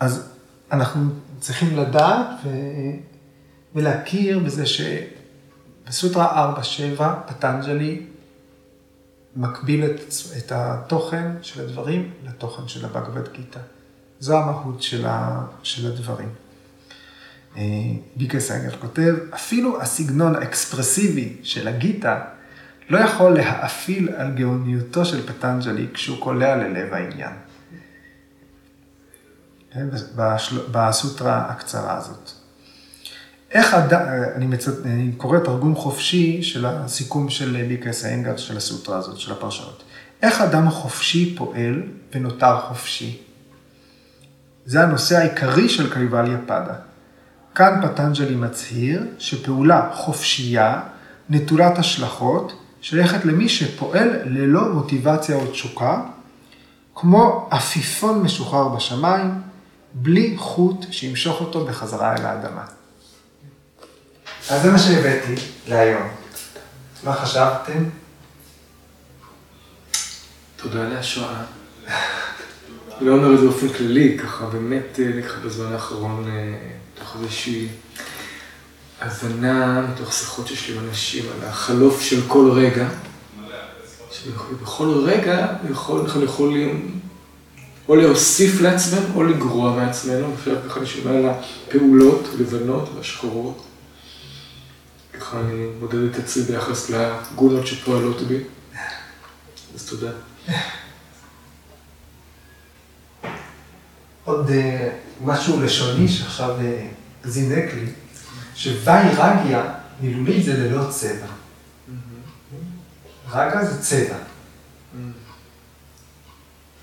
[0.00, 0.28] אז
[0.72, 1.10] אנחנו
[1.40, 2.48] צריכים לדעת ו,
[3.74, 6.54] ולהכיר בזה שבסוטרה
[6.98, 8.02] 4-7 פטנג'לי
[9.36, 10.00] מקביל את,
[10.38, 13.60] את התוכן של הדברים לתוכן של הבגבד גיתא.
[14.20, 16.28] זו המהות של, ה, של הדברים.
[17.56, 17.62] אה,
[18.16, 22.24] ביקר סנגר כותב, אפילו הסגנון האקספרסיבי של הגיטה
[22.88, 27.32] לא יכול להאפיל על גאוניותו של פטנג'לי כשהוא קולע ללב העניין.
[29.72, 29.86] כן,
[30.70, 32.30] בסוטרה הקצרה הזאת.
[33.50, 34.00] איך אדם,
[34.34, 34.86] אני, מצט...
[34.86, 39.82] אני קורא תרגום חופשי של הסיכום של ביקר סיינגר של הסוטרה הזאת, של הפרשנות.
[40.22, 41.82] איך אדם חופשי פועל
[42.14, 43.22] ונותר חופשי?
[44.64, 46.74] זה הנושא העיקרי של קייבליה פדה.
[47.54, 50.80] כאן פטנג'לי מצהיר שפעולה חופשייה,
[51.30, 56.00] נטולת השלכות, שייכת למי שפועל ללא מוטיבציה או תשוקה,
[56.94, 59.42] כמו עפיפון משוחרר בשמיים,
[59.94, 62.64] בלי חוט שימשוך אותו בחזרה אל האדמה.
[64.50, 65.34] אז זה מה שהבאתי
[65.68, 66.08] להיום.
[67.04, 67.84] מה חשבתם?
[70.56, 70.92] תודה על.
[72.98, 77.68] אני לא אומר את זה באופן כללי, ככה באמת אה, ככה בזמן האחרון, אה, איזושהי
[79.00, 82.88] הבנה, מתוך שיחות שיש לי עם אנשים על החלוף של כל רגע,
[84.10, 87.00] שבכל רגע יכול, אנחנו יכולים
[87.88, 93.62] או להוסיף לעצמנו או לגרוע מעצמנו, עכשיו ככה שומע על הפעולות לבנות והשחורות.
[95.12, 98.38] ככה אני מודד את עצמי ביחס לגונות שפועלות בי,
[99.74, 100.10] אז תודה.
[104.24, 104.88] עוד אה,
[105.24, 106.86] משהו לשוני שעכשיו אה,
[107.24, 107.86] זינק לי,
[108.56, 111.26] שוויירגיה מילולית זה ללא צבע.
[113.30, 114.16] רגה זה צבע.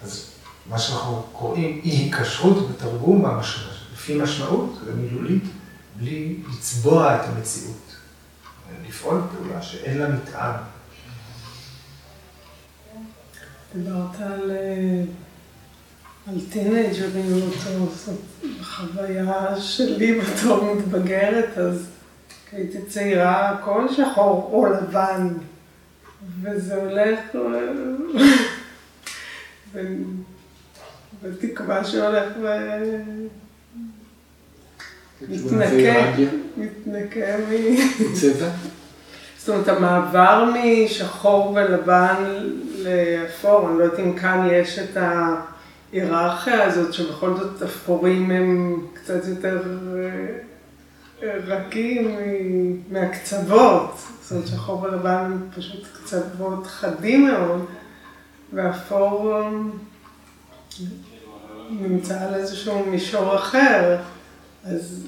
[0.03, 0.29] אז
[0.69, 3.25] מה שאנחנו קוראים אי היקשרות בתרגום,
[3.93, 5.43] לפי משמעות, זה מילולית,
[5.95, 7.95] בלי לצבוע את המציאות.
[8.87, 10.55] לפעול פעולה שאין לה מטען.
[13.75, 14.51] דיברת על...
[16.27, 17.49] על טינג'רים,
[17.81, 18.11] אותו,
[18.59, 21.85] בחוויה שלי בתור מתבגרת, אז
[22.51, 25.27] הייתי צעירה, הכל שחור או לבן,
[26.41, 27.19] וזה הולך,
[31.23, 32.47] בתקווה שהולך ו...
[35.29, 36.11] מתנקה,
[36.57, 37.51] מתנקה מ...
[38.13, 38.49] צבע?
[39.37, 42.47] זאת אומרת, המעבר משחור ולבן
[42.77, 44.97] לאפור, אני לא יודעת אם כאן יש את
[45.93, 49.61] ההיררכיה הזאת, שבכל זאת אפורים הם קצת יותר
[51.23, 52.17] אה, רכים
[52.91, 53.99] מהקצוות.
[54.21, 57.65] זאת אומרת, שחור ולבן הם פשוט קצוות חדים מאוד,
[58.53, 59.49] ואפור אה,
[61.69, 63.97] נמצא על איזשהו מישור אחר.
[64.65, 65.07] אז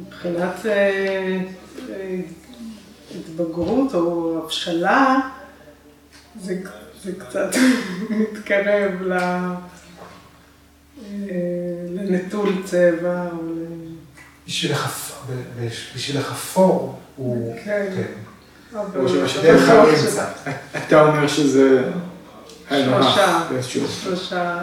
[0.00, 1.40] מבחינת אה,
[3.14, 5.20] התבגרות או הבשלה,
[6.40, 6.62] זה,
[7.02, 7.50] זה קצת
[8.10, 9.18] מתקרב ל,
[11.88, 13.64] לנטול צבע או ל...
[14.46, 15.22] בשביל, החפ...
[15.94, 17.56] בשביל החפור הוא...
[17.64, 17.86] כן.
[20.88, 21.82] אתה אומר שזה...
[22.70, 23.42] שלושה.
[24.02, 24.60] שלושה.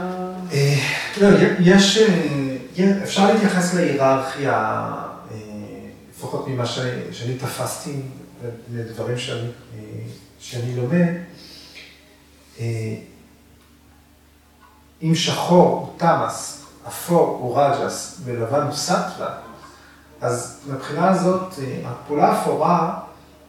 [0.54, 0.76] אה,
[1.22, 1.28] לא,
[1.60, 1.98] יש...
[1.98, 4.86] אה, אפשר להתייחס להיררכיה,
[6.16, 7.94] לפחות ממה שאני תפסתי
[8.74, 9.18] לדברים
[10.40, 11.14] שאני לומד,
[15.04, 19.30] אם שחור הוא תמאס, אפור הוא רג'ס ולבן הוא סטווה,
[20.22, 21.54] אז מבחינה הזאת
[21.86, 23.00] הפעולה האפורה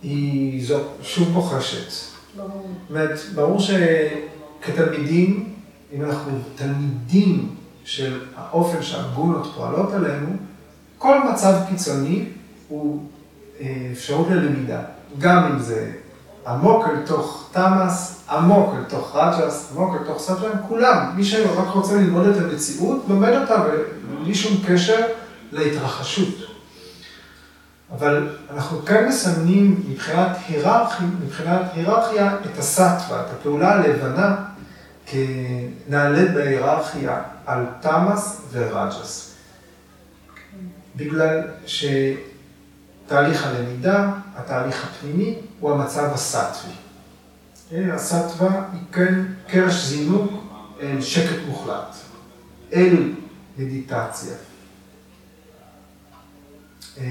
[0.03, 2.13] היא זו שוב בוחשת.
[2.37, 2.67] ברור.
[2.89, 5.55] זאת ברור שכתלמידים,
[5.93, 10.29] אם אנחנו תלמידים של האופן שהגונות פועלות עלינו,
[10.99, 12.25] כל מצב קיצוני
[12.69, 13.03] הוא
[13.93, 14.81] אפשרות ללמידה,
[15.19, 15.93] גם אם זה
[16.47, 21.69] עמוק אל תוך תמאס, עמוק אל תוך רג'ס, עמוק אל תוך סטווה, כולם, מי שרק
[21.75, 23.65] רוצה ללמוד את המציאות, לומד אותה
[24.23, 25.07] בלי שום קשר
[25.53, 26.35] להתרחשות.
[27.93, 34.37] אבל אנחנו כן מסמנים מבחינת היררכיה, מבחינת היררכיה את הסטווה, את הפעולה הלבנה,
[35.07, 39.35] כנעלית בהיררכיה על תמאס ורג'ס.
[40.97, 41.85] בגלל ש...
[43.13, 46.73] תהליך הלמידה, התהליך הפנימי, הוא המצב הסטווי.
[47.93, 49.15] הסטווה היא כן
[49.49, 50.33] קרש זינוק
[50.81, 51.97] אל שקט מוחלט,
[52.73, 53.13] אל
[53.59, 54.35] מדיטציה.
[56.99, 57.05] אה,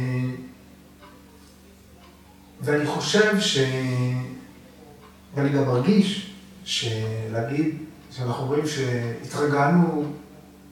[2.61, 3.57] ואני חושב ש...
[5.35, 6.33] ואני גם מרגיש
[6.63, 7.77] שלהגיד,
[8.11, 10.05] שאנחנו רואים שהתרגלנו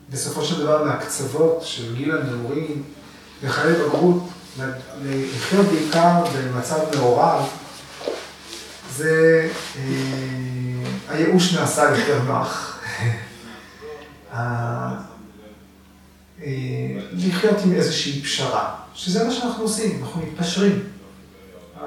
[0.09, 2.83] בסופו של דבר מהקצוות של גיל הנעורים
[3.43, 4.23] לחיי בגרות,
[5.03, 7.49] לחיות בעיקר במצב מעורב,
[8.95, 9.81] זה, אה,
[11.09, 12.79] הייאוש נעשה יותר נוח.
[14.33, 14.89] אה,
[17.11, 20.83] לחיות עם איזושהי פשרה, שזה מה שאנחנו עושים, אנחנו מתפשרים.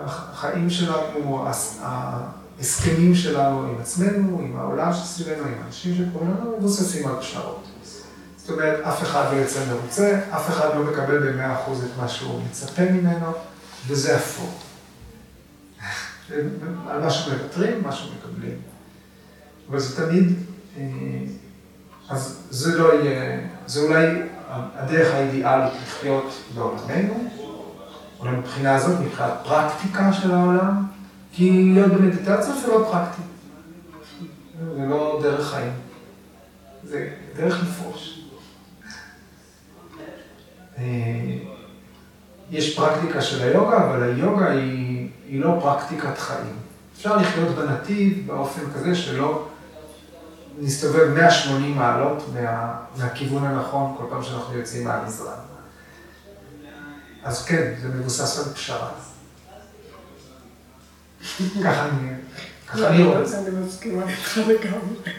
[0.04, 1.46] החיים שלנו,
[1.82, 7.71] ההסכמים שלנו עם עצמנו, עם העולם שסביבנו, עם האנשים שקוראים לנו, מבוססים על פשרות.
[8.42, 12.08] זאת אומרת, אף אחד לא יוצא מרוצה, אף אחד לא מקבל במאה אחוז את מה
[12.08, 13.32] שהוא מצפה ממנו,
[13.86, 14.62] וזה הפוך.
[16.88, 18.56] על מה שמוותרים, מה שמקבלים.
[19.70, 20.32] אבל זה תמיד,
[20.78, 20.82] אה,
[22.08, 24.06] אז זה לא יהיה, זה אולי
[24.48, 27.28] הדרך האידיאלית לחיות בעולמנו,
[28.20, 30.86] אולי מבחינה הזאת, מבחינת פרקטיקה של העולם,
[31.32, 33.22] כי להיות במדיטציה זה לא פרקטי,
[34.76, 35.72] זה לא דרך חיים,
[36.84, 38.21] זה דרך לפרוש.
[40.78, 40.84] אה,
[42.50, 46.56] יש פרקטיקה של היוגה, אבל היוגה היא, היא לא פרקטיקת חיים.
[46.96, 49.48] אפשר לחיות בנתיב באופן כזה שלא
[50.58, 55.38] נסתובב 180 מעלות מה, מהכיוון הנכון כל פעם שאנחנו יוצאים מהמזרח.
[57.24, 58.90] אז כן, זה מבוסס על פשרה.
[61.64, 62.12] ככה אני,
[62.68, 63.38] ככה אני רואה את זה.
[63.38, 65.12] אני מסכימה איתך לגמרי.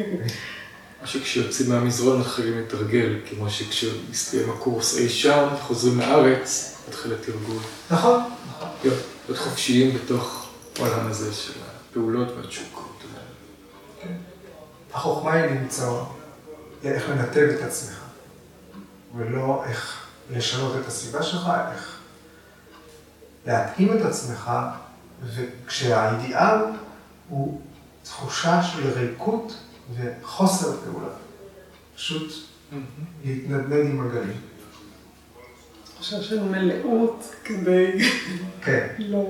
[1.05, 7.61] שכשיוצאים מהמזרון מתחילים לתרגל, כמו שכשמסתיים הקורס אי שם, חוזרים לארץ, מתחיל התרגול.
[7.91, 8.67] נכון, נכון.
[8.83, 10.49] להיות חופשיים בתוך
[10.79, 11.53] העולם הזה של
[11.91, 13.03] הפעולות והתשוקות.
[14.93, 16.03] החוכמה היא למצוא
[16.83, 17.99] איך לנתב את עצמך,
[19.17, 21.97] ולא איך לשנות את הסביבה שלך, איך
[23.45, 24.51] להתאים את עצמך,
[25.23, 26.57] וכשהאידיאל
[27.29, 27.61] הוא
[28.03, 29.53] תחושה של ריקות
[29.95, 31.13] וחוסר פעולה.
[31.95, 32.33] פשוט
[33.25, 34.41] להתנדנד עם הגלים.
[35.95, 38.09] תחושה של מלאות כדי...
[38.61, 38.87] כן.
[38.99, 39.23] לא...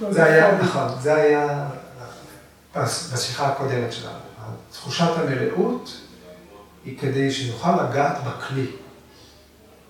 [0.00, 0.58] לא זה היה.
[0.58, 1.68] נכון, זה היה
[3.12, 4.18] בשיחה הקודמת שלנו.
[4.72, 6.00] תחושת המלאות
[6.84, 8.66] היא כדי שנוכל לגעת בכלי.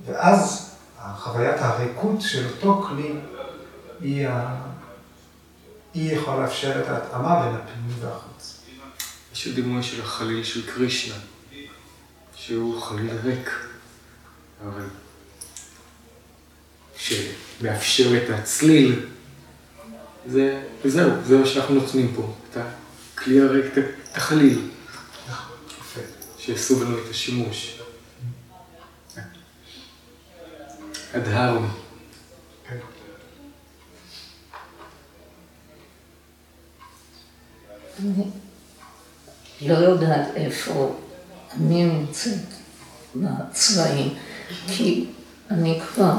[0.06, 0.70] ואז
[1.16, 3.12] חוויית הריקות של אותו כלי
[4.00, 4.56] היא, ה...
[5.94, 8.29] היא יכולה לאפשר את ההתאמה בין הפנימי והחוץ.
[9.40, 11.14] יש דימוי של החליל של קרישנה,
[12.36, 13.50] שהוא חליל ריק,
[14.68, 14.86] אבל
[16.96, 19.06] שמאפשר את הצליל,
[20.26, 22.56] זה, וזהו, זה מה שאנחנו נותנים פה, את
[23.14, 24.70] הכלי הריק, את- החליל.
[26.38, 27.80] שיעשו בנו את השימוש.
[31.14, 31.68] הדהרנו.
[32.68, 32.78] כן.
[39.62, 40.94] לא יודעת איפה
[41.56, 42.38] אני נמצאת
[43.16, 44.14] בצבעים,
[44.66, 45.06] כי
[45.50, 46.14] אני כבר,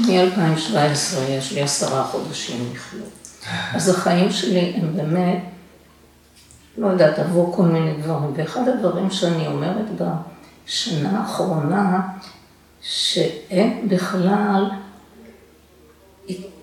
[0.00, 3.28] מ-2017 יש לי עשרה חודשים לחיות.
[3.74, 5.38] אז החיים שלי הם באמת,
[6.78, 8.32] לא יודעת, עברו כל מיני דברים.
[8.36, 12.00] ואחד הדברים שאני אומרת בשנה האחרונה,
[12.82, 14.70] שאין בכלל,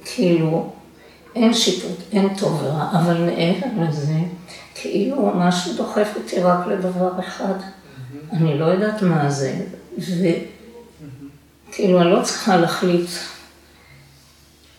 [0.06, 0.70] כאילו,
[1.36, 4.20] אין שיפוט, אין טוב ורע, אבל מעבר לזה,
[4.91, 7.53] כאילו משהו דוחף אותי רק לדבר אחד.
[8.31, 9.55] אני לא יודעת מה זה,
[9.97, 13.09] וכאילו אני לא צריכה להחליט.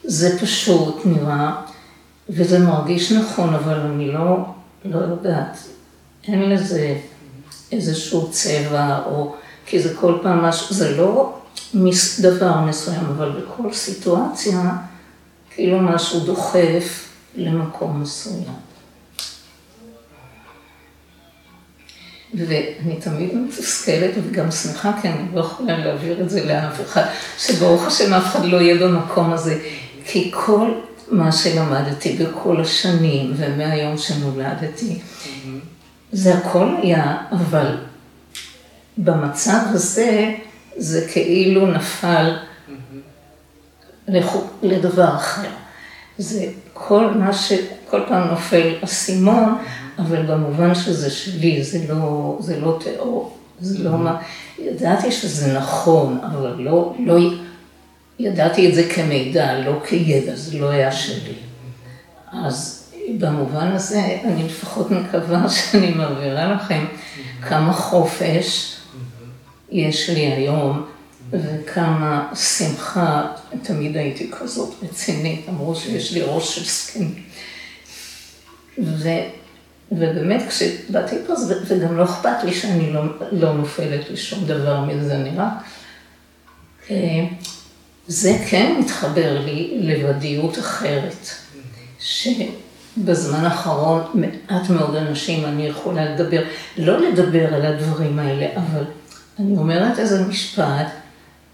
[0.04, 1.62] זה פשוט נראה,
[2.28, 4.36] וזה מרגיש נכון, אבל אני לא,
[4.84, 5.58] לא יודעת.
[6.28, 6.98] אין לזה
[7.72, 9.34] איזשהו צבע, או...
[9.66, 11.38] כי זה כל פעם משהו, זה לא
[12.20, 14.76] דבר מסוים, אבל בכל סיטואציה,
[15.50, 18.65] כאילו משהו דוחף למקום מסוים.
[22.36, 27.02] ואני תמיד מתוסכלת וגם שמחה, כי אני לא יכולה להעביר את זה לאף אחד,
[27.38, 29.58] שברוך השם אף אחד לא יהיה במקום הזה,
[30.04, 30.70] כי כל
[31.10, 34.98] מה שלמדתי בכל השנים ומהיום שנולדתי,
[36.12, 37.76] זה הכל היה, אבל
[38.98, 40.34] במצב הזה,
[40.76, 42.36] זה כאילו נפל
[44.62, 45.48] לדבר אחר.
[46.18, 49.58] זה כל מה שכל פעם נופל אסימון,
[49.98, 54.22] אבל במובן שזה שלי, זה לא, זה לא תיאור, זה לא מה,
[54.58, 57.18] ידעתי שזה נכון, אבל לא, לא,
[58.18, 61.34] ידעתי את זה כמידע, לא כידע, זה לא היה שלי.
[62.32, 62.86] אז
[63.18, 66.84] במובן הזה, אני לפחות מקווה שאני מעבירה לכם
[67.48, 68.76] כמה חופש
[69.70, 70.86] יש לי היום,
[71.30, 73.26] וכמה שמחה,
[73.62, 77.06] תמיד הייתי כזאת רצינית, אמרו שיש לי ראש של זקן.
[79.92, 81.32] ובאמת, כשבאתי פה,
[81.66, 85.48] וגם לא אכפת לי שאני לא, לא נופלת לשום דבר מזה, נראה.
[86.90, 87.24] אה,
[88.06, 91.28] זה כן מתחבר לי לוודיות אחרת,
[92.00, 96.42] שבזמן האחרון מעט מאוד אנשים אני יכולה לדבר,
[96.78, 98.84] לא לדבר על הדברים האלה, אבל
[99.38, 100.86] אני אומרת איזה משפט,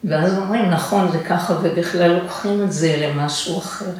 [0.04, 3.90] ואז אומרים, נכון, זה ככה, ובכלל לוקחים את זה למשהו אחר.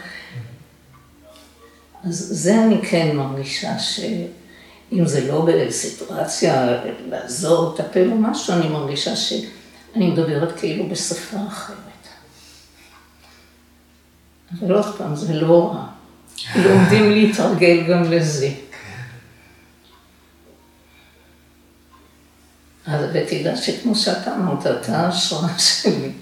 [2.05, 9.17] אז זה אני כן מרגישה שאם זה לא בסיטואציה לעזור, לטפל או משהו, אני מרגישה
[9.17, 11.77] שאני מדברת כאילו בשפה אחרת.
[14.61, 15.87] אבל עוד פעם, זה לא רע.
[16.65, 18.49] לומדים להתרגל גם לזה.
[22.87, 26.13] אז ותדע שכמו שאתה אמרת, אתה ההשראה שלי.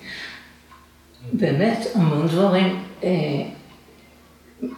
[1.33, 3.09] באמת, המון דברים אה,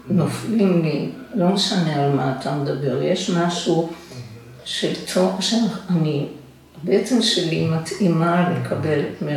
[0.08, 3.92] נופלים לי, לא משנה על מה אתה מדבר, יש משהו
[4.64, 6.28] של טוב, שאני,
[6.82, 9.30] בעצם שלי מתאימה לקבל מה,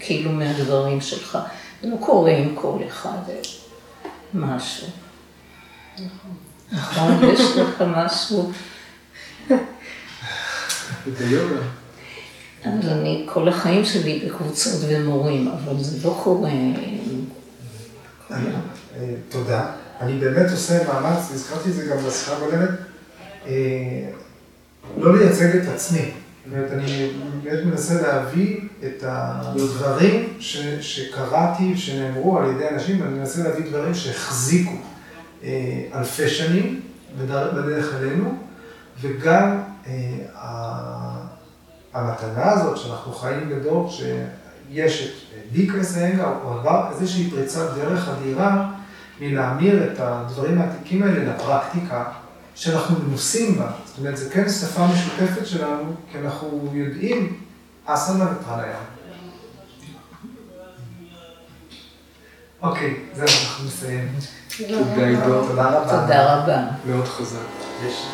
[0.00, 1.38] כאילו מהדברים שלך.
[1.82, 3.18] זה לא קורה עם כל אחד
[4.34, 4.88] משהו.
[6.72, 8.52] נכון, יש לך משהו.
[12.64, 16.50] אז אני כל החיים שלי בקבוצות ומורים, אבל זה לא קורה.
[18.30, 19.81] אה, תודה.
[20.02, 22.68] אני באמת עושה מאמץ, הזכרתי את זה גם בשיחה הקודמת,
[23.46, 23.52] אה,
[24.98, 26.00] לא לייצג את עצמי.
[26.00, 27.10] זאת אומרת, אני
[27.42, 33.94] באמת מנסה להביא את הדברים ש, שקראתי, שנאמרו על ידי אנשים, ואני מנסה להביא דברים
[33.94, 34.74] שהחזיקו
[35.44, 36.80] אה, אלפי שנים
[37.18, 38.34] בדרך אלינו,
[39.00, 39.62] וגם
[41.94, 48.72] המתנה הזאת שאנחנו חיים בדור שיש את דיקרס האנגה, הוא עבר איזושהי פריצת דרך אדירה
[49.22, 52.04] מלהמיר את הדברים העתיקים האלה לפרקטיקה
[52.54, 53.70] שאנחנו מנוסים בה.
[53.86, 57.36] זאת אומרת, זה כן שפה משותפת שלנו, כי אנחנו יודעים
[57.86, 58.76] אסנה ופרניה.
[62.62, 64.08] אוקיי, זהו, אנחנו נסיים.
[64.58, 66.00] תודה רבה.
[66.00, 66.62] תודה רבה.
[66.86, 67.38] מאוד חזק.
[67.86, 68.06] יש.